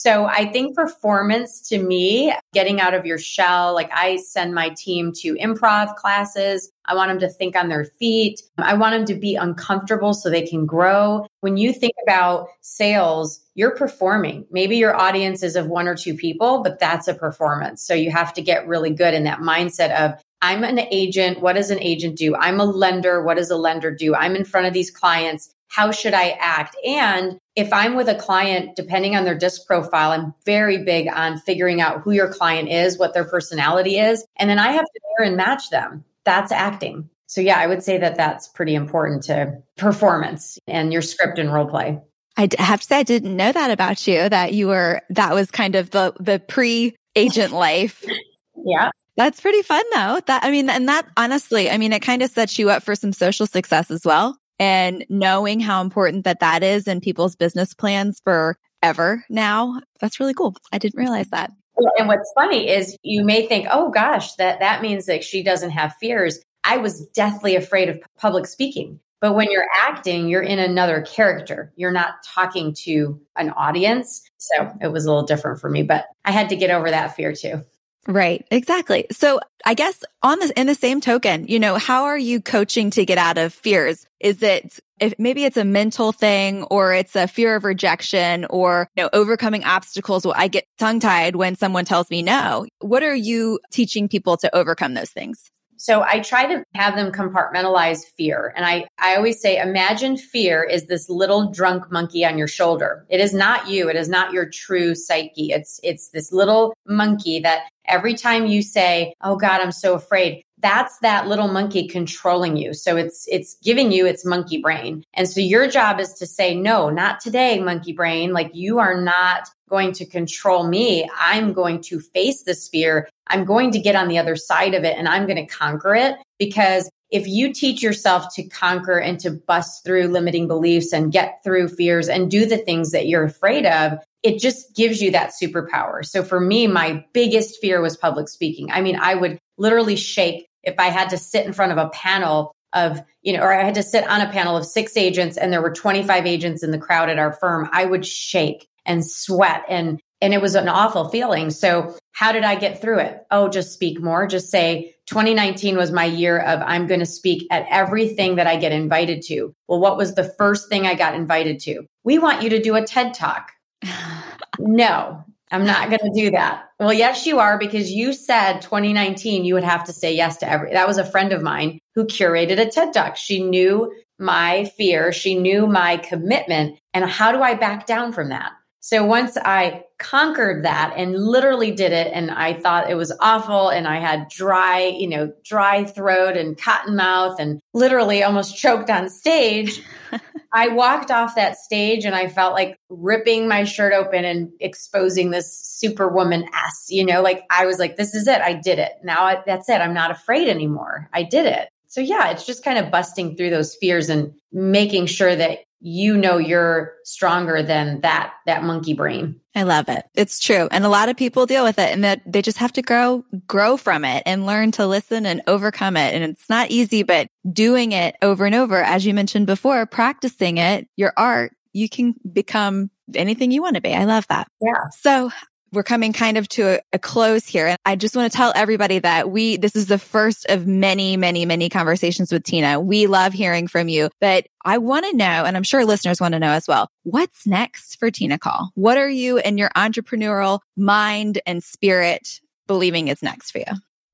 So 0.00 0.24
I 0.24 0.50
think 0.50 0.74
performance 0.74 1.60
to 1.68 1.76
me, 1.76 2.34
getting 2.54 2.80
out 2.80 2.94
of 2.94 3.04
your 3.04 3.18
shell, 3.18 3.74
like 3.74 3.90
I 3.92 4.16
send 4.16 4.54
my 4.54 4.70
team 4.70 5.12
to 5.16 5.34
improv 5.34 5.94
classes. 5.96 6.72
I 6.86 6.94
want 6.94 7.10
them 7.10 7.18
to 7.18 7.28
think 7.28 7.54
on 7.54 7.68
their 7.68 7.84
feet. 7.84 8.40
I 8.56 8.72
want 8.72 8.94
them 8.94 9.04
to 9.04 9.14
be 9.14 9.34
uncomfortable 9.34 10.14
so 10.14 10.30
they 10.30 10.46
can 10.46 10.64
grow. 10.64 11.26
When 11.40 11.58
you 11.58 11.74
think 11.74 11.92
about 12.02 12.48
sales, 12.62 13.40
you're 13.54 13.76
performing. 13.76 14.46
Maybe 14.50 14.78
your 14.78 14.96
audience 14.96 15.42
is 15.42 15.54
of 15.54 15.66
one 15.66 15.86
or 15.86 15.94
two 15.94 16.14
people, 16.14 16.62
but 16.62 16.80
that's 16.80 17.06
a 17.06 17.12
performance. 17.12 17.82
So 17.82 17.92
you 17.92 18.10
have 18.10 18.32
to 18.32 18.40
get 18.40 18.66
really 18.66 18.94
good 18.94 19.12
in 19.12 19.24
that 19.24 19.40
mindset 19.40 19.94
of 19.94 20.18
I'm 20.40 20.64
an 20.64 20.78
agent. 20.90 21.42
What 21.42 21.56
does 21.56 21.70
an 21.70 21.82
agent 21.82 22.16
do? 22.16 22.34
I'm 22.36 22.58
a 22.58 22.64
lender. 22.64 23.22
What 23.22 23.36
does 23.36 23.50
a 23.50 23.56
lender 23.56 23.94
do? 23.94 24.14
I'm 24.14 24.34
in 24.34 24.46
front 24.46 24.66
of 24.66 24.72
these 24.72 24.90
clients 24.90 25.54
how 25.70 25.92
should 25.92 26.14
I 26.14 26.30
act? 26.40 26.76
And 26.84 27.38
if 27.54 27.72
I'm 27.72 27.94
with 27.94 28.08
a 28.08 28.14
client, 28.16 28.74
depending 28.74 29.14
on 29.14 29.24
their 29.24 29.38
disc 29.38 29.66
profile, 29.66 30.10
I'm 30.10 30.34
very 30.44 30.78
big 30.78 31.08
on 31.08 31.38
figuring 31.38 31.80
out 31.80 32.02
who 32.02 32.10
your 32.10 32.32
client 32.32 32.68
is, 32.68 32.98
what 32.98 33.14
their 33.14 33.24
personality 33.24 33.96
is. 33.96 34.24
And 34.36 34.50
then 34.50 34.58
I 34.58 34.72
have 34.72 34.84
to 34.84 35.00
mirror 35.18 35.28
and 35.28 35.36
match 35.36 35.70
them. 35.70 36.04
That's 36.24 36.50
acting. 36.50 37.08
So, 37.26 37.40
yeah, 37.40 37.58
I 37.58 37.68
would 37.68 37.84
say 37.84 37.98
that 37.98 38.16
that's 38.16 38.48
pretty 38.48 38.74
important 38.74 39.22
to 39.24 39.62
performance 39.76 40.58
and 40.66 40.92
your 40.92 41.02
script 41.02 41.38
and 41.38 41.52
role 41.52 41.66
play. 41.66 42.00
I 42.36 42.48
have 42.58 42.80
to 42.80 42.86
say, 42.86 42.96
I 42.98 43.02
didn't 43.04 43.36
know 43.36 43.52
that 43.52 43.70
about 43.70 44.04
you, 44.08 44.28
that 44.28 44.52
you 44.52 44.66
were, 44.66 45.02
that 45.10 45.34
was 45.34 45.52
kind 45.52 45.76
of 45.76 45.90
the, 45.90 46.12
the 46.18 46.40
pre 46.40 46.96
agent 47.14 47.52
life. 47.52 48.04
yeah. 48.64 48.90
That's 49.16 49.40
pretty 49.40 49.62
fun 49.62 49.84
though. 49.94 50.20
That, 50.26 50.42
I 50.42 50.50
mean, 50.50 50.68
and 50.68 50.88
that 50.88 51.06
honestly, 51.16 51.70
I 51.70 51.78
mean, 51.78 51.92
it 51.92 52.00
kind 52.00 52.22
of 52.22 52.30
sets 52.30 52.58
you 52.58 52.70
up 52.70 52.82
for 52.82 52.96
some 52.96 53.12
social 53.12 53.46
success 53.46 53.90
as 53.92 54.04
well 54.04 54.39
and 54.60 55.06
knowing 55.08 55.58
how 55.58 55.80
important 55.80 56.24
that 56.24 56.38
that 56.38 56.62
is 56.62 56.86
in 56.86 57.00
people's 57.00 57.34
business 57.34 57.72
plans 57.74 58.20
forever 58.22 59.24
now. 59.30 59.80
That's 60.00 60.20
really 60.20 60.34
cool. 60.34 60.54
I 60.70 60.78
didn't 60.78 61.00
realize 61.00 61.28
that. 61.30 61.50
And 61.96 62.06
what's 62.06 62.30
funny 62.34 62.68
is 62.68 62.96
you 63.02 63.24
may 63.24 63.46
think, 63.46 63.66
oh 63.70 63.90
gosh, 63.90 64.34
that, 64.34 64.60
that 64.60 64.82
means 64.82 65.06
that 65.06 65.24
she 65.24 65.42
doesn't 65.42 65.70
have 65.70 65.94
fears. 65.98 66.38
I 66.62 66.76
was 66.76 67.06
deathly 67.08 67.56
afraid 67.56 67.88
of 67.88 67.98
public 68.18 68.46
speaking. 68.46 69.00
But 69.22 69.34
when 69.34 69.50
you're 69.50 69.66
acting, 69.74 70.28
you're 70.28 70.42
in 70.42 70.58
another 70.58 71.02
character. 71.02 71.72
You're 71.76 71.90
not 71.90 72.22
talking 72.24 72.74
to 72.84 73.20
an 73.36 73.50
audience. 73.50 74.22
So 74.36 74.70
it 74.80 74.88
was 74.88 75.04
a 75.04 75.08
little 75.08 75.26
different 75.26 75.60
for 75.60 75.70
me, 75.70 75.82
but 75.82 76.06
I 76.24 76.32
had 76.32 76.48
to 76.50 76.56
get 76.56 76.70
over 76.70 76.90
that 76.90 77.16
fear 77.16 77.34
too. 77.34 77.64
Right. 78.08 78.46
Exactly. 78.50 79.06
So 79.12 79.40
I 79.64 79.74
guess 79.74 80.02
on 80.22 80.38
this, 80.38 80.50
in 80.52 80.66
the 80.66 80.74
same 80.74 81.00
token, 81.00 81.46
you 81.46 81.58
know, 81.58 81.76
how 81.76 82.04
are 82.04 82.18
you 82.18 82.40
coaching 82.40 82.90
to 82.92 83.04
get 83.04 83.18
out 83.18 83.36
of 83.36 83.52
fears? 83.52 84.06
Is 84.20 84.42
it, 84.42 84.80
if 85.00 85.14
maybe 85.18 85.44
it's 85.44 85.56
a 85.56 85.64
mental 85.64 86.12
thing 86.12 86.62
or 86.64 86.94
it's 86.94 87.14
a 87.14 87.28
fear 87.28 87.56
of 87.56 87.64
rejection 87.64 88.46
or, 88.48 88.88
you 88.96 89.02
know, 89.02 89.10
overcoming 89.12 89.64
obstacles. 89.64 90.24
Well, 90.24 90.34
I 90.36 90.48
get 90.48 90.64
tongue 90.78 91.00
tied 91.00 91.36
when 91.36 91.56
someone 91.56 91.84
tells 91.84 92.10
me 92.10 92.22
no. 92.22 92.66
What 92.80 93.02
are 93.02 93.14
you 93.14 93.60
teaching 93.70 94.08
people 94.08 94.36
to 94.38 94.54
overcome 94.54 94.94
those 94.94 95.10
things? 95.10 95.50
So 95.80 96.02
I 96.02 96.20
try 96.20 96.44
to 96.44 96.62
have 96.74 96.94
them 96.94 97.10
compartmentalize 97.10 98.04
fear. 98.04 98.52
And 98.54 98.66
I, 98.66 98.86
I 98.98 99.16
always 99.16 99.40
say, 99.40 99.58
imagine 99.58 100.18
fear 100.18 100.62
is 100.62 100.88
this 100.88 101.08
little 101.08 101.50
drunk 101.50 101.90
monkey 101.90 102.22
on 102.22 102.36
your 102.36 102.48
shoulder. 102.48 103.06
It 103.08 103.18
is 103.18 103.32
not 103.32 103.66
you. 103.66 103.88
It 103.88 103.96
is 103.96 104.06
not 104.06 104.30
your 104.30 104.46
true 104.46 104.94
psyche. 104.94 105.52
It's, 105.52 105.80
it's 105.82 106.10
this 106.10 106.32
little 106.32 106.74
monkey 106.86 107.40
that 107.40 107.62
every 107.86 108.12
time 108.12 108.44
you 108.44 108.60
say, 108.60 109.14
Oh 109.22 109.36
God, 109.36 109.62
I'm 109.62 109.72
so 109.72 109.94
afraid, 109.94 110.42
that's 110.58 110.98
that 110.98 111.26
little 111.26 111.48
monkey 111.48 111.88
controlling 111.88 112.58
you. 112.58 112.74
So 112.74 112.96
it's 112.96 113.26
it's 113.28 113.56
giving 113.62 113.92
you 113.92 114.06
its 114.06 114.26
monkey 114.26 114.60
brain. 114.60 115.04
And 115.14 115.26
so 115.28 115.40
your 115.40 115.68
job 115.68 116.00
is 116.00 116.12
to 116.14 116.26
say 116.26 116.54
no, 116.54 116.90
not 116.90 117.20
today, 117.20 117.58
monkey 117.58 117.94
brain. 117.94 118.32
Like 118.32 118.50
you 118.52 118.78
are 118.78 119.00
not 119.00 119.48
going 119.70 119.92
to 119.92 120.04
control 120.04 120.66
me. 120.66 121.08
I'm 121.18 121.54
going 121.54 121.80
to 121.84 122.00
face 122.00 122.42
this 122.42 122.68
fear. 122.68 123.08
I'm 123.28 123.44
going 123.44 123.70
to 123.72 123.78
get 123.78 123.96
on 123.96 124.08
the 124.08 124.18
other 124.18 124.36
side 124.36 124.74
of 124.74 124.84
it 124.84 124.98
and 124.98 125.08
I'm 125.08 125.26
going 125.26 125.36
to 125.36 125.46
conquer 125.46 125.94
it 125.94 126.16
because 126.38 126.90
if 127.10 127.26
you 127.26 127.52
teach 127.52 127.82
yourself 127.82 128.34
to 128.34 128.42
conquer 128.44 128.98
and 128.98 129.18
to 129.20 129.30
bust 129.30 129.84
through 129.84 130.08
limiting 130.08 130.46
beliefs 130.46 130.92
and 130.92 131.12
get 131.12 131.42
through 131.42 131.68
fears 131.68 132.08
and 132.08 132.30
do 132.30 132.46
the 132.46 132.58
things 132.58 132.92
that 132.92 133.06
you're 133.06 133.24
afraid 133.24 133.66
of, 133.66 133.98
it 134.22 134.38
just 134.38 134.76
gives 134.76 135.00
you 135.00 135.12
that 135.12 135.32
superpower. 135.40 136.04
So 136.04 136.22
for 136.22 136.38
me, 136.38 136.66
my 136.66 137.04
biggest 137.12 137.60
fear 137.60 137.80
was 137.80 137.96
public 137.96 138.28
speaking. 138.28 138.70
I 138.70 138.80
mean, 138.80 138.96
I 139.00 139.14
would 139.14 139.38
literally 139.56 139.96
shake 139.96 140.46
if 140.62 140.74
I 140.78 140.88
had 140.88 141.10
to 141.10 141.18
sit 141.18 141.46
in 141.46 141.52
front 141.52 141.72
of 141.72 141.78
a 141.78 141.88
panel 141.88 142.52
of, 142.72 143.02
you 143.22 143.32
know, 143.32 143.42
or 143.42 143.52
I 143.52 143.64
had 143.64 143.74
to 143.74 143.82
sit 143.82 144.08
on 144.08 144.20
a 144.20 144.30
panel 144.30 144.56
of 144.56 144.66
six 144.66 144.96
agents 144.96 145.36
and 145.36 145.52
there 145.52 145.62
were 145.62 145.72
25 145.72 146.26
agents 146.26 146.62
in 146.62 146.70
the 146.70 146.78
crowd 146.78 147.08
at 147.08 147.18
our 147.18 147.32
firm, 147.32 147.68
I 147.72 147.84
would 147.84 148.06
shake 148.06 148.68
and 148.86 149.04
sweat 149.04 149.64
and 149.68 150.00
and 150.20 150.34
it 150.34 150.42
was 150.42 150.54
an 150.54 150.68
awful 150.68 151.08
feeling. 151.08 151.50
So 151.50 151.96
how 152.12 152.32
did 152.32 152.44
I 152.44 152.54
get 152.54 152.80
through 152.80 152.98
it? 152.98 153.20
Oh, 153.30 153.48
just 153.48 153.72
speak 153.72 154.02
more. 154.02 154.26
Just 154.26 154.50
say 154.50 154.94
2019 155.06 155.76
was 155.76 155.90
my 155.90 156.04
year 156.04 156.38
of 156.38 156.60
I'm 156.62 156.86
going 156.86 157.00
to 157.00 157.06
speak 157.06 157.46
at 157.50 157.66
everything 157.70 158.36
that 158.36 158.46
I 158.46 158.56
get 158.56 158.72
invited 158.72 159.22
to. 159.28 159.54
Well, 159.66 159.80
what 159.80 159.96
was 159.96 160.14
the 160.14 160.30
first 160.38 160.68
thing 160.68 160.86
I 160.86 160.94
got 160.94 161.14
invited 161.14 161.58
to? 161.60 161.86
We 162.04 162.18
want 162.18 162.42
you 162.42 162.50
to 162.50 162.62
do 162.62 162.76
a 162.76 162.84
TED 162.84 163.14
talk. 163.14 163.52
no, 164.58 165.24
I'm 165.50 165.64
not 165.64 165.88
going 165.88 166.12
to 166.12 166.20
do 166.22 166.30
that. 166.32 166.64
Well, 166.78 166.92
yes, 166.92 167.26
you 167.26 167.38
are 167.38 167.58
because 167.58 167.90
you 167.90 168.12
said 168.12 168.60
2019 168.60 169.44
you 169.44 169.54
would 169.54 169.64
have 169.64 169.84
to 169.84 169.92
say 169.92 170.14
yes 170.14 170.36
to 170.38 170.48
every. 170.48 170.72
That 170.72 170.86
was 170.86 170.98
a 170.98 171.04
friend 171.04 171.32
of 171.32 171.42
mine 171.42 171.78
who 171.94 172.04
curated 172.04 172.60
a 172.60 172.70
TED 172.70 172.92
Talk. 172.92 173.16
She 173.16 173.42
knew 173.42 173.92
my 174.18 174.66
fear, 174.76 175.12
she 175.12 175.34
knew 175.34 175.66
my 175.66 175.96
commitment, 175.96 176.78
and 176.92 177.04
how 177.06 177.32
do 177.32 177.42
I 177.42 177.54
back 177.54 177.86
down 177.86 178.12
from 178.12 178.28
that? 178.28 178.52
So 178.80 179.04
once 179.04 179.36
I 179.36 179.84
conquered 179.98 180.64
that 180.64 180.94
and 180.96 181.14
literally 181.14 181.70
did 181.70 181.92
it, 181.92 182.10
and 182.14 182.30
I 182.30 182.54
thought 182.54 182.90
it 182.90 182.94
was 182.94 183.12
awful, 183.20 183.68
and 183.68 183.86
I 183.86 184.00
had 184.00 184.28
dry, 184.30 184.86
you 184.86 185.06
know, 185.06 185.32
dry 185.44 185.84
throat 185.84 186.36
and 186.36 186.56
cotton 186.56 186.96
mouth, 186.96 187.38
and 187.38 187.60
literally 187.74 188.22
almost 188.22 188.56
choked 188.56 188.88
on 188.88 189.10
stage. 189.10 189.82
I 190.52 190.68
walked 190.68 191.10
off 191.10 191.36
that 191.36 191.58
stage 191.58 192.04
and 192.04 192.14
I 192.14 192.28
felt 192.28 192.54
like 192.54 192.76
ripping 192.88 193.46
my 193.46 193.62
shirt 193.64 193.92
open 193.92 194.24
and 194.24 194.50
exposing 194.58 195.30
this 195.30 195.54
superwoman 195.54 196.44
s. 196.52 196.86
You 196.88 197.06
know, 197.06 197.22
like 197.22 197.44
I 197.50 197.66
was 197.66 197.78
like, 197.78 197.96
this 197.96 198.14
is 198.14 198.26
it. 198.26 198.40
I 198.40 198.54
did 198.54 198.80
it. 198.80 198.92
Now 199.04 199.24
I, 199.24 199.42
that's 199.46 199.68
it. 199.68 199.80
I'm 199.80 199.94
not 199.94 200.10
afraid 200.10 200.48
anymore. 200.48 201.08
I 201.12 201.22
did 201.22 201.46
it. 201.46 201.68
So 201.86 202.00
yeah, 202.00 202.30
it's 202.30 202.46
just 202.46 202.64
kind 202.64 202.78
of 202.78 202.90
busting 202.90 203.36
through 203.36 203.50
those 203.50 203.76
fears 203.76 204.08
and 204.08 204.32
making 204.52 205.06
sure 205.06 205.34
that 205.36 205.60
you 205.80 206.16
know 206.16 206.36
you're 206.36 206.94
stronger 207.04 207.62
than 207.62 208.00
that 208.02 208.34
that 208.46 208.62
monkey 208.62 208.94
brain. 208.94 209.40
I 209.54 209.62
love 209.62 209.88
it. 209.88 210.04
It's 210.14 210.38
true. 210.38 210.68
And 210.70 210.84
a 210.84 210.88
lot 210.88 211.08
of 211.08 211.16
people 211.16 211.46
deal 211.46 211.64
with 211.64 211.78
it 211.78 211.90
and 211.90 212.04
that 212.04 212.20
they 212.26 212.42
just 212.42 212.58
have 212.58 212.72
to 212.74 212.82
grow 212.82 213.24
grow 213.46 213.76
from 213.76 214.04
it 214.04 214.22
and 214.26 214.46
learn 214.46 214.72
to 214.72 214.86
listen 214.86 215.26
and 215.26 215.42
overcome 215.46 215.96
it. 215.96 216.14
And 216.14 216.22
it's 216.22 216.48
not 216.48 216.70
easy, 216.70 217.02
but 217.02 217.28
doing 217.52 217.92
it 217.92 218.16
over 218.22 218.44
and 218.44 218.54
over 218.54 218.82
as 218.82 219.06
you 219.06 219.14
mentioned 219.14 219.46
before, 219.46 219.86
practicing 219.86 220.58
it, 220.58 220.86
your 220.96 221.12
art, 221.16 221.52
you 221.72 221.88
can 221.88 222.14
become 222.32 222.90
anything 223.14 223.50
you 223.50 223.62
want 223.62 223.76
to 223.76 223.80
be. 223.80 223.94
I 223.94 224.04
love 224.04 224.26
that. 224.28 224.48
Yeah. 224.60 224.88
So 225.00 225.30
we're 225.72 225.82
coming 225.82 226.12
kind 226.12 226.36
of 226.36 226.48
to 226.48 226.76
a, 226.76 226.80
a, 226.92 226.98
close 226.98 227.46
here. 227.46 227.68
And 227.68 227.78
I 227.84 227.96
just 227.96 228.16
want 228.16 228.30
to 228.30 228.36
tell 228.36 228.52
everybody 228.54 228.98
that 228.98 229.30
we, 229.30 229.56
this 229.56 229.76
is 229.76 229.86
the 229.86 229.98
first 229.98 230.46
of 230.48 230.66
many, 230.66 231.16
many, 231.16 231.44
many 231.46 231.68
conversations 231.68 232.32
with 232.32 232.44
Tina. 232.44 232.80
We 232.80 233.06
love 233.06 233.32
hearing 233.32 233.68
from 233.68 233.88
you, 233.88 234.10
but 234.20 234.46
I 234.64 234.78
want 234.78 235.06
to 235.06 235.16
know, 235.16 235.44
and 235.44 235.56
I'm 235.56 235.62
sure 235.62 235.84
listeners 235.84 236.20
want 236.20 236.32
to 236.32 236.38
know 236.40 236.50
as 236.50 236.66
well, 236.68 236.88
what's 237.04 237.46
next 237.46 237.96
for 237.98 238.10
Tina 238.10 238.38
Caul? 238.38 238.70
What 238.74 238.98
are 238.98 239.08
you 239.08 239.38
in 239.38 239.58
your 239.58 239.70
entrepreneurial 239.76 240.60
mind 240.76 241.40
and 241.46 241.62
spirit 241.62 242.40
believing 242.66 243.08
is 243.08 243.22
next 243.22 243.50
for 243.50 243.58
you? 243.58 243.64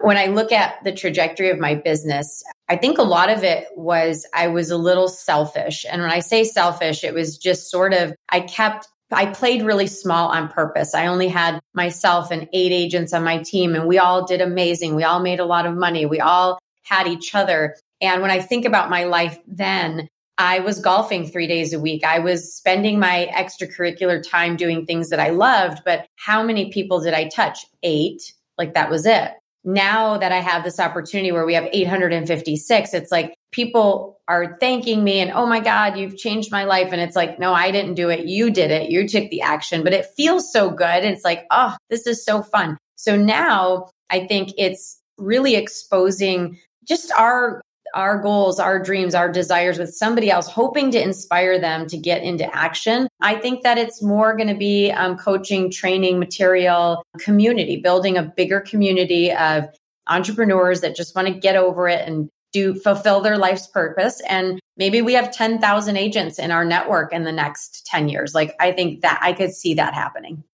When 0.01 0.19
I 0.19 0.27
look 0.27 0.53
at 0.53 0.85
the 0.85 0.93
trajectory 0.93 1.49
of 1.49 1.59
my 1.59 1.75
business, 1.75 2.45
I 2.69 2.77
think 2.77 2.99
a 2.99 3.03
lot 3.03 3.31
of 3.31 3.45
it 3.45 3.67
was 3.75 4.27
I 4.35 4.49
was 4.49 4.71
a 4.71 4.77
little 4.77 5.09
selfish. 5.09 5.87
And 5.91 6.03
when 6.03 6.11
I 6.11 6.21
say 6.21 6.45
selfish, 6.45 7.03
it 7.03 7.15
was 7.15 7.39
just 7.39 7.71
sort 7.71 7.95
of, 7.95 8.15
I 8.29 8.41
kept 8.41 8.89
I 9.13 9.27
played 9.27 9.63
really 9.63 9.87
small 9.87 10.29
on 10.29 10.49
purpose. 10.49 10.95
I 10.95 11.07
only 11.07 11.29
had 11.29 11.61
myself 11.75 12.31
and 12.31 12.49
eight 12.53 12.73
agents 12.73 13.13
on 13.13 13.23
my 13.23 13.39
team, 13.39 13.75
and 13.75 13.87
we 13.87 13.99
all 13.99 14.27
did 14.27 14.41
amazing. 14.41 14.95
We 14.95 15.05
all 15.05 15.21
made 15.21 15.41
a 15.41 15.45
lot 15.45 15.67
of 15.67 15.77
money. 15.77 16.07
We 16.07 16.21
all 16.21 16.59
had 16.83 17.07
each 17.07 17.35
other. 17.35 17.77
And 18.01 18.21
when 18.21 18.31
I 18.31 18.41
think 18.41 18.65
about 18.65 18.91
my 18.91 19.05
life 19.05 19.39
then, 19.47 20.09
I 20.39 20.59
was 20.59 20.81
golfing 20.81 21.27
three 21.27 21.47
days 21.47 21.73
a 21.73 21.81
week. 21.81 22.05
I 22.05 22.19
was 22.19 22.55
spending 22.55 22.99
my 22.99 23.31
extracurricular 23.35 24.23
time 24.29 24.57
doing 24.57 24.85
things 24.85 25.09
that 25.09 25.21
I 25.21 25.31
loved. 25.31 25.83
But 25.85 26.07
how 26.17 26.43
many 26.43 26.71
people 26.71 27.01
did 27.01 27.15
I 27.15 27.29
touch? 27.29 27.65
Eight. 27.83 28.35
Like 28.59 28.75
that 28.75 28.91
was 28.91 29.07
it 29.07 29.33
now 29.67 30.17
that 30.17 30.31
I 30.33 30.39
have 30.39 30.63
this 30.63 30.79
opportunity 30.79 31.33
where 31.33 31.45
we 31.45 31.55
have 31.55 31.69
856, 31.71 32.95
it's 32.95 33.11
like 33.11 33.35
people 33.51 34.21
are 34.29 34.57
thanking 34.61 35.03
me 35.03 35.19
and, 35.19 35.33
oh 35.33 35.45
my 35.47 35.61
God, 35.61 35.99
you've 35.99 36.17
changed 36.17 36.53
my 36.53 36.65
life. 36.65 36.89
And 36.93 37.01
it's 37.01 37.17
like, 37.17 37.39
no, 37.39 37.53
I 37.53 37.73
didn't 37.73 37.95
do 37.95 38.09
it. 38.09 38.27
You 38.27 38.51
did 38.51 38.71
it. 38.71 38.91
You 38.91 39.09
took 39.09 39.29
the 39.29 39.43
action, 39.43 39.83
but 39.83 39.93
it 39.93 40.07
feels 40.17 40.53
so 40.53 40.71
good. 40.71 41.05
It's 41.05 41.25
like, 41.25 41.47
oh, 41.51 41.77
this 41.91 42.07
is 42.07 42.25
so 42.25 42.43
fun. 42.43 42.79
So 42.95 43.17
now 43.17 43.91
I 44.09 44.27
think 44.27 44.53
it's 44.57 45.01
really 45.19 45.57
exposing 45.57 46.59
just 46.85 47.11
our 47.13 47.61
our 47.95 48.21
goals, 48.21 48.59
our 48.59 48.83
dreams, 48.83 49.15
our 49.15 49.31
desires 49.31 49.79
with 49.79 49.95
somebody 49.95 50.31
else, 50.31 50.49
hoping 50.49 50.91
to 50.93 51.03
inspire 51.03 51.59
them 51.59 51.87
to 51.89 51.97
get 51.97 52.23
into 52.23 52.45
action. 52.55 53.09
I 53.21 53.37
think 53.37 53.63
that 53.63 53.79
it's 53.79 54.03
more 54.03 54.37
going 54.37 54.49
to 54.49 54.55
be 54.55 54.91
um, 54.91 55.17
coaching, 55.17 55.71
training, 55.71 56.19
material, 56.19 57.03
community, 57.19 57.77
building 57.77 58.17
a 58.17 58.23
bigger 58.23 58.61
community 58.61 59.33
of 59.33 59.65
entrepreneurs 60.09 60.81
that 60.83 60.97
just 60.97 61.15
want 61.15 61.29
to 61.29 61.35
get 61.35 61.57
over 61.57 61.89
it 61.89 62.07
and 62.07 62.29
do 62.53 62.75
fulfill 62.75 63.21
their 63.21 63.37
life's 63.37 63.67
purpose. 63.67 64.21
And 64.29 64.61
maybe 64.77 65.03
we 65.03 65.15
have 65.15 65.33
10,000 65.33 65.97
agents 65.97 66.39
in 66.39 66.51
our 66.51 66.65
network 66.65 67.13
in 67.13 67.25
the 67.25 67.33
next 67.33 67.87
10 67.87 68.09
years. 68.09 68.35
Like, 68.35 68.55
I 68.61 68.73
think 68.73 69.03
that 69.03 69.19
I 69.23 69.33
could 69.33 69.53
see 69.53 69.75
that 69.75 69.95
happening. 69.95 70.45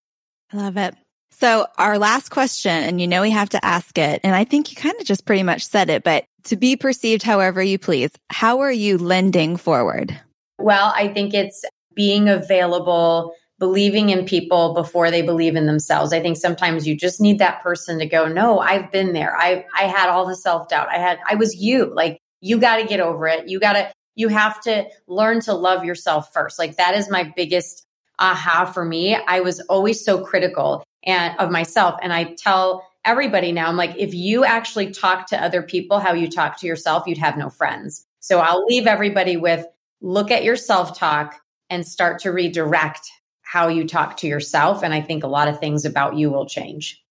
I 0.52 0.56
love 0.56 0.76
it. 0.76 0.94
So, 1.32 1.66
our 1.78 1.98
last 1.98 2.28
question, 2.28 2.70
and 2.70 3.00
you 3.00 3.08
know 3.08 3.22
we 3.22 3.30
have 3.30 3.48
to 3.50 3.64
ask 3.64 3.98
it, 3.98 4.20
and 4.22 4.34
I 4.34 4.44
think 4.44 4.70
you 4.70 4.76
kind 4.76 4.94
of 5.00 5.06
just 5.06 5.26
pretty 5.26 5.42
much 5.42 5.64
said 5.66 5.90
it, 5.90 6.04
but 6.04 6.24
to 6.44 6.56
be 6.56 6.76
perceived 6.76 7.22
however 7.22 7.62
you 7.62 7.78
please, 7.78 8.10
how 8.30 8.60
are 8.60 8.72
you 8.72 8.98
lending 8.98 9.56
forward? 9.56 10.18
Well, 10.58 10.92
I 10.94 11.08
think 11.08 11.34
it's 11.34 11.64
being 11.94 12.28
available, 12.28 13.34
believing 13.58 14.10
in 14.10 14.24
people 14.24 14.74
before 14.74 15.10
they 15.10 15.22
believe 15.22 15.56
in 15.56 15.66
themselves. 15.66 16.12
I 16.12 16.20
think 16.20 16.36
sometimes 16.36 16.86
you 16.86 16.96
just 16.96 17.20
need 17.20 17.38
that 17.38 17.62
person 17.62 17.98
to 17.98 18.06
go, 18.06 18.26
"No, 18.28 18.58
I've 18.58 18.92
been 18.92 19.12
there. 19.12 19.36
I 19.36 19.64
I 19.76 19.84
had 19.84 20.08
all 20.08 20.26
the 20.26 20.36
self-doubt. 20.36 20.88
I 20.88 20.98
had 20.98 21.18
I 21.28 21.34
was 21.34 21.56
you. 21.56 21.92
Like 21.94 22.18
you 22.40 22.58
got 22.58 22.76
to 22.76 22.84
get 22.84 23.00
over 23.00 23.26
it. 23.26 23.48
You 23.48 23.58
got 23.58 23.72
to 23.72 23.90
you 24.14 24.28
have 24.28 24.60
to 24.62 24.86
learn 25.08 25.40
to 25.40 25.54
love 25.54 25.84
yourself 25.84 26.32
first. 26.32 26.58
Like 26.58 26.76
that 26.76 26.94
is 26.94 27.10
my 27.10 27.32
biggest 27.34 27.86
aha 28.18 28.66
for 28.66 28.84
me. 28.84 29.16
I 29.16 29.40
was 29.40 29.60
always 29.60 30.04
so 30.04 30.22
critical 30.24 30.84
and 31.04 31.38
of 31.38 31.50
myself. 31.50 31.98
And 32.02 32.12
I 32.12 32.34
tell 32.38 32.86
everybody 33.04 33.52
now, 33.52 33.68
I'm 33.68 33.76
like, 33.76 33.94
if 33.96 34.14
you 34.14 34.44
actually 34.44 34.90
talk 34.90 35.26
to 35.28 35.42
other 35.42 35.62
people 35.62 35.98
how 35.98 36.12
you 36.12 36.28
talk 36.28 36.58
to 36.60 36.66
yourself, 36.66 37.06
you'd 37.06 37.18
have 37.18 37.36
no 37.36 37.50
friends. 37.50 38.06
So 38.20 38.38
I'll 38.38 38.64
leave 38.66 38.86
everybody 38.86 39.36
with 39.36 39.66
look 40.00 40.30
at 40.30 40.44
your 40.44 40.56
self 40.56 40.98
talk 40.98 41.40
and 41.70 41.86
start 41.86 42.20
to 42.20 42.32
redirect 42.32 43.10
how 43.42 43.68
you 43.68 43.86
talk 43.86 44.16
to 44.18 44.26
yourself. 44.26 44.82
And 44.82 44.94
I 44.94 45.00
think 45.00 45.24
a 45.24 45.28
lot 45.28 45.48
of 45.48 45.58
things 45.58 45.84
about 45.84 46.16
you 46.16 46.30
will 46.30 46.46
change. 46.46 47.01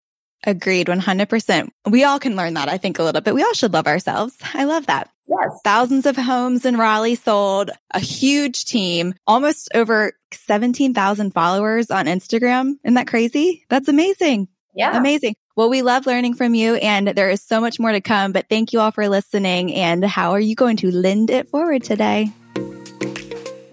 Agreed 0.43 0.87
100%. 0.87 1.69
We 1.89 2.03
all 2.03 2.19
can 2.19 2.35
learn 2.35 2.55
that, 2.55 2.67
I 2.67 2.77
think, 2.77 2.97
a 2.97 3.03
little 3.03 3.21
bit. 3.21 3.35
We 3.35 3.43
all 3.43 3.53
should 3.53 3.73
love 3.73 3.87
ourselves. 3.87 4.35
I 4.53 4.63
love 4.63 4.87
that. 4.87 5.09
Yes. 5.27 5.59
Thousands 5.63 6.05
of 6.05 6.17
homes 6.17 6.65
in 6.65 6.77
Raleigh 6.77 7.15
sold, 7.15 7.69
a 7.91 7.99
huge 7.99 8.65
team, 8.65 9.13
almost 9.27 9.69
over 9.73 10.13
17,000 10.33 11.31
followers 11.31 11.91
on 11.91 12.05
Instagram. 12.05 12.73
Isn't 12.83 12.95
that 12.95 13.07
crazy? 13.07 13.65
That's 13.69 13.87
amazing. 13.87 14.47
Yeah. 14.73 14.97
Amazing. 14.97 15.35
Well, 15.55 15.69
we 15.69 15.81
love 15.81 16.05
learning 16.05 16.35
from 16.35 16.55
you 16.55 16.75
and 16.75 17.09
there 17.09 17.29
is 17.29 17.43
so 17.43 17.61
much 17.61 17.79
more 17.79 17.91
to 17.91 18.01
come, 18.01 18.31
but 18.31 18.47
thank 18.49 18.73
you 18.73 18.79
all 18.79 18.91
for 18.91 19.07
listening. 19.09 19.73
And 19.75 20.03
how 20.03 20.31
are 20.31 20.39
you 20.39 20.55
going 20.55 20.77
to 20.77 20.91
lend 20.91 21.29
it 21.29 21.49
forward 21.49 21.83
today? 21.83 22.31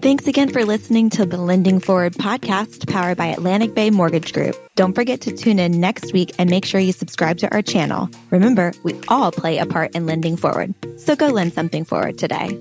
Thanks 0.01 0.29
again 0.29 0.51
for 0.51 0.65
listening 0.65 1.11
to 1.11 1.27
the 1.27 1.39
Lending 1.39 1.81
Forward 1.81 2.15
podcast 2.15 2.89
powered 2.89 3.17
by 3.17 3.27
Atlantic 3.27 3.75
Bay 3.75 3.91
Mortgage 3.91 4.33
Group. 4.33 4.55
Don't 4.77 4.95
forget 4.95 5.21
to 5.23 5.33
tune 5.33 5.59
in 5.59 5.81
next 5.81 6.13
week 6.13 6.33
and 6.39 6.49
make 6.49 6.65
sure 6.65 6.81
you 6.81 6.93
subscribe 6.93 7.39
to 7.39 7.53
our 7.53 7.63
channel. 7.63 8.09
Remember, 8.31 8.73
we 8.85 8.95
all 9.09 9.33
play 9.33 9.59
a 9.59 9.67
part 9.67 9.97
in 9.97 10.07
lending 10.07 10.37
forward. 10.37 10.73
So 10.99 11.17
go 11.17 11.27
lend 11.27 11.53
something 11.53 11.85
forward 11.85 12.17
today. 12.17 12.61